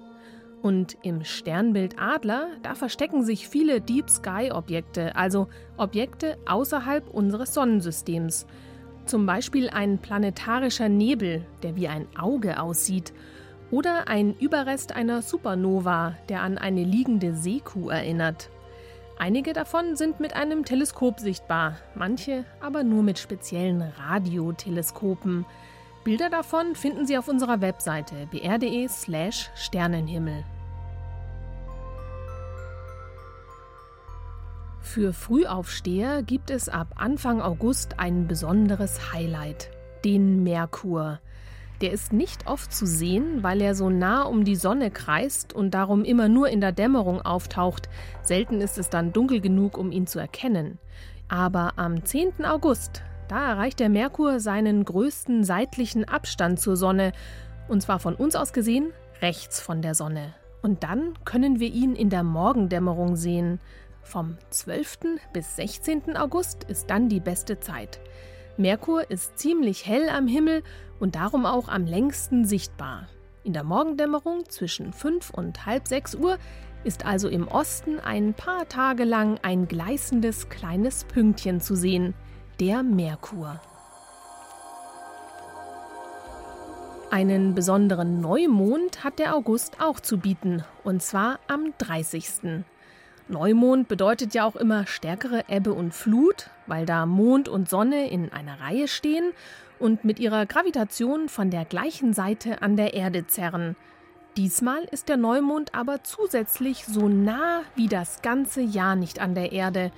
Und 0.63 0.97
im 1.03 1.25
Sternbild 1.25 1.97
Adler, 1.99 2.47
da 2.63 2.77
verstecken 2.77 3.25
sich 3.25 3.49
viele 3.49 3.81
Deep 3.81 4.09
Sky 4.09 4.53
Objekte, 4.53 5.17
also 5.17 5.49
Objekte 5.77 6.39
außerhalb 6.47 7.09
unseres 7.09 7.55
Sonnensystems. 7.55 8.47
Zum 9.05 9.27
Beispiel 9.27 9.69
ein 9.69 9.99
planetarischer 9.99 10.89
Nebel, 10.89 11.45
der 11.65 11.75
wie 11.75 11.89
ein 11.89 12.07
Auge 12.17 12.61
aussieht, 12.61 13.13
oder 13.71 14.09
ein 14.09 14.35
Überrest 14.35 14.95
einer 14.95 15.23
Supernova, 15.23 16.15
der 16.29 16.43
an 16.43 16.59
eine 16.59 16.85
liegende 16.85 17.35
Seekuh 17.35 17.91
erinnert. 17.91 18.51
Einige 19.19 19.53
davon 19.53 19.97
sind 19.97 20.21
mit 20.21 20.37
einem 20.37 20.65
Teleskop 20.65 21.19
sichtbar, 21.19 21.77
manche 21.95 22.45
aber 22.61 22.85
nur 22.85 23.03
mit 23.03 23.19
speziellen 23.19 23.83
Radioteleskopen. 23.83 25.45
Bilder 26.05 26.31
davon 26.31 26.75
finden 26.75 27.05
Sie 27.05 27.19
auf 27.19 27.29
unserer 27.29 27.61
Webseite 27.61 28.29
br.de/slash 28.31 29.51
Sternenhimmel. 29.57 30.45
Für 34.81 35.13
Frühaufsteher 35.13 36.23
gibt 36.23 36.51
es 36.51 36.69
ab 36.69 36.95
Anfang 36.97 37.43
August 37.43 37.99
ein 37.99 38.27
besonderes 38.27 39.13
Highlight, 39.13 39.71
den 40.05 40.43
Merkur. 40.45 41.21
Der 41.81 41.93
ist 41.93 42.13
nicht 42.13 42.47
oft 42.49 42.73
zu 42.73 42.87
sehen, 42.87 43.43
weil 43.43 43.61
er 43.61 43.75
so 43.75 43.89
nah 43.89 44.23
um 44.23 44.45
die 44.45 44.57
Sonne 44.57 44.91
kreist 44.91 45.53
und 45.53 45.73
darum 45.75 46.05
immer 46.05 46.29
nur 46.29 46.49
in 46.49 46.61
der 46.61 46.73
Dämmerung 46.73 47.23
auftaucht. 47.23 47.89
Selten 48.23 48.61
ist 48.61 48.79
es 48.79 48.91
dann 48.91 49.13
dunkel 49.13 49.41
genug, 49.41 49.79
um 49.79 49.93
ihn 49.93 50.07
zu 50.07 50.19
erkennen. 50.19 50.79
Aber 51.29 51.75
am 51.77 52.05
10. 52.05 52.45
August, 52.45 53.03
da 53.29 53.51
erreicht 53.51 53.79
der 53.79 53.91
Merkur 53.91 54.41
seinen 54.41 54.85
größten 54.85 55.45
seitlichen 55.45 56.05
Abstand 56.05 56.59
zur 56.59 56.77
Sonne, 56.77 57.13
und 57.69 57.83
zwar 57.83 57.99
von 57.99 58.15
uns 58.15 58.35
aus 58.35 58.53
gesehen 58.53 58.93
rechts 59.21 59.61
von 59.61 59.83
der 59.83 59.95
Sonne. 59.95 60.35
Und 60.63 60.83
dann 60.83 61.15
können 61.25 61.61
wir 61.61 61.69
ihn 61.69 61.95
in 61.95 62.11
der 62.11 62.25
Morgendämmerung 62.25 63.15
sehen. 63.17 63.61
Vom 64.03 64.39
12. 64.51 65.21
bis 65.33 65.57
16. 65.57 66.17
August 66.17 66.65
ist 66.65 66.91
dann 66.91 67.09
die 67.09 67.21
beste 67.21 67.61
Zeit. 67.61 68.01
Merkur 68.59 69.09
ist 69.09 69.39
ziemlich 69.39 69.87
hell 69.87 70.09
am 70.09 70.27
Himmel 70.27 70.65
und 70.99 71.15
darum 71.15 71.47
auch 71.47 71.69
am 71.69 71.87
längsten 71.87 72.45
sichtbar. 72.45 73.09
In 73.45 73.53
der 73.53 73.63
Morgendämmerung 73.63 74.49
zwischen 74.49 74.93
5 74.93 75.31
und 75.31 75.65
halb 75.65 75.87
6 75.87 76.17
Uhr 76.17 76.39
ist 76.83 77.07
also 77.07 77.29
im 77.29 77.47
Osten 77.47 78.01
ein 78.01 78.35
paar 78.35 78.69
Tage 78.69 79.05
lang 79.05 79.39
ein 79.43 79.69
gleißendes 79.69 80.49
kleines 80.49 81.05
Pünktchen 81.05 81.61
zu 81.61 81.77
sehen, 81.77 82.15
der 82.59 82.83
Merkur. 82.83 83.61
Einen 87.13 87.55
besonderen 87.55 88.21
Neumond 88.21 89.05
hat 89.05 89.21
der 89.21 89.37
August 89.37 89.81
auch 89.81 90.01
zu 90.01 90.19
bieten, 90.19 90.65
und 90.83 91.01
zwar 91.01 91.39
am 91.47 91.75
30. 91.79 92.65
Neumond 93.29 93.89
bedeutet 93.89 94.33
ja 94.33 94.45
auch 94.47 94.57
immer 94.57 94.87
stärkere 94.87 95.45
Ebbe 95.49 95.75
und 95.75 95.93
Flut, 95.93 96.49
weil 96.67 96.87
da 96.87 97.05
Mond 97.05 97.49
und 97.49 97.69
Sonne 97.69 98.09
in 98.09 98.33
einer 98.33 98.59
Reihe 98.61 98.89
stehen 98.89 99.33
und 99.79 100.05
mit 100.05 100.19
ihrer 100.19 100.47
Gravitation 100.47 101.29
von 101.29 101.51
der 101.51 101.67
gleichen 101.67 102.15
Seite 102.15 102.63
an 102.63 102.77
der 102.77 102.95
Erde 102.95 103.27
zerren. 103.27 103.77
Diesmal 104.39 104.85
ist 104.85 105.09
der 105.09 105.19
Neumond 105.19 105.75
aber 105.75 106.05
zusätzlich 106.05 106.87
so 106.87 107.09
nah 107.09 107.63
wie 107.75 107.89
das 107.89 108.23
ganze 108.23 108.63
Jahr 108.63 108.97
nicht 108.97 109.21
an 109.21 109.35
der 109.35 109.53
Erde. 109.53 109.91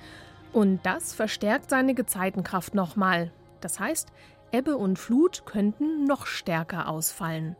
Und 0.51 0.85
das 0.85 1.13
verstärkt 1.13 1.69
seine 1.69 1.93
Gezeitenkraft 1.93 2.75
nochmal. 2.75 3.31
Das 3.61 3.79
heißt, 3.79 4.09
Ebbe 4.51 4.75
und 4.75 4.99
Flut 4.99 5.45
könnten 5.45 6.03
noch 6.03 6.25
stärker 6.25 6.89
ausfallen. 6.89 7.55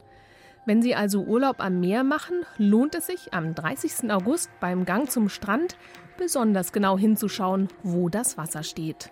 Wenn 0.71 0.81
Sie 0.81 0.95
also 0.95 1.23
Urlaub 1.23 1.59
am 1.59 1.81
Meer 1.81 2.05
machen, 2.05 2.45
lohnt 2.57 2.95
es 2.95 3.07
sich 3.07 3.33
am 3.33 3.53
30. 3.53 4.09
August 4.09 4.49
beim 4.61 4.85
Gang 4.85 5.11
zum 5.11 5.27
Strand 5.27 5.75
besonders 6.17 6.71
genau 6.71 6.97
hinzuschauen, 6.97 7.67
wo 7.83 8.07
das 8.07 8.37
Wasser 8.37 8.63
steht. 8.63 9.11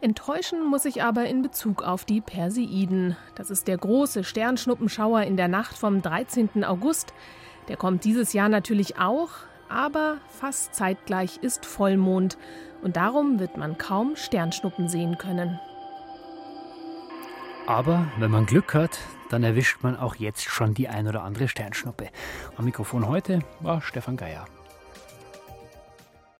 Enttäuschen 0.00 0.66
muss 0.66 0.84
ich 0.84 1.04
aber 1.04 1.26
in 1.26 1.42
Bezug 1.42 1.84
auf 1.84 2.04
die 2.04 2.20
Perseiden. 2.20 3.16
Das 3.36 3.52
ist 3.52 3.68
der 3.68 3.78
große 3.78 4.24
Sternschnuppenschauer 4.24 5.22
in 5.22 5.36
der 5.36 5.46
Nacht 5.46 5.78
vom 5.78 6.02
13. 6.02 6.64
August. 6.64 7.14
Der 7.68 7.76
kommt 7.76 8.02
dieses 8.02 8.32
Jahr 8.32 8.48
natürlich 8.48 8.98
auch, 8.98 9.30
aber 9.68 10.16
fast 10.26 10.74
zeitgleich 10.74 11.38
ist 11.42 11.64
Vollmond 11.64 12.38
und 12.82 12.96
darum 12.96 13.38
wird 13.38 13.56
man 13.56 13.78
kaum 13.78 14.16
Sternschnuppen 14.16 14.88
sehen 14.88 15.16
können. 15.16 15.60
Aber 17.66 18.06
wenn 18.18 18.30
man 18.30 18.46
Glück 18.46 18.74
hat, 18.74 19.00
dann 19.28 19.42
erwischt 19.42 19.78
man 19.82 19.96
auch 19.96 20.14
jetzt 20.14 20.44
schon 20.44 20.74
die 20.74 20.88
ein 20.88 21.08
oder 21.08 21.24
andere 21.24 21.48
Sternschnuppe. 21.48 22.10
Am 22.56 22.64
Mikrofon 22.64 23.08
heute 23.08 23.40
war 23.60 23.82
Stefan 23.82 24.16
Geier. 24.16 24.46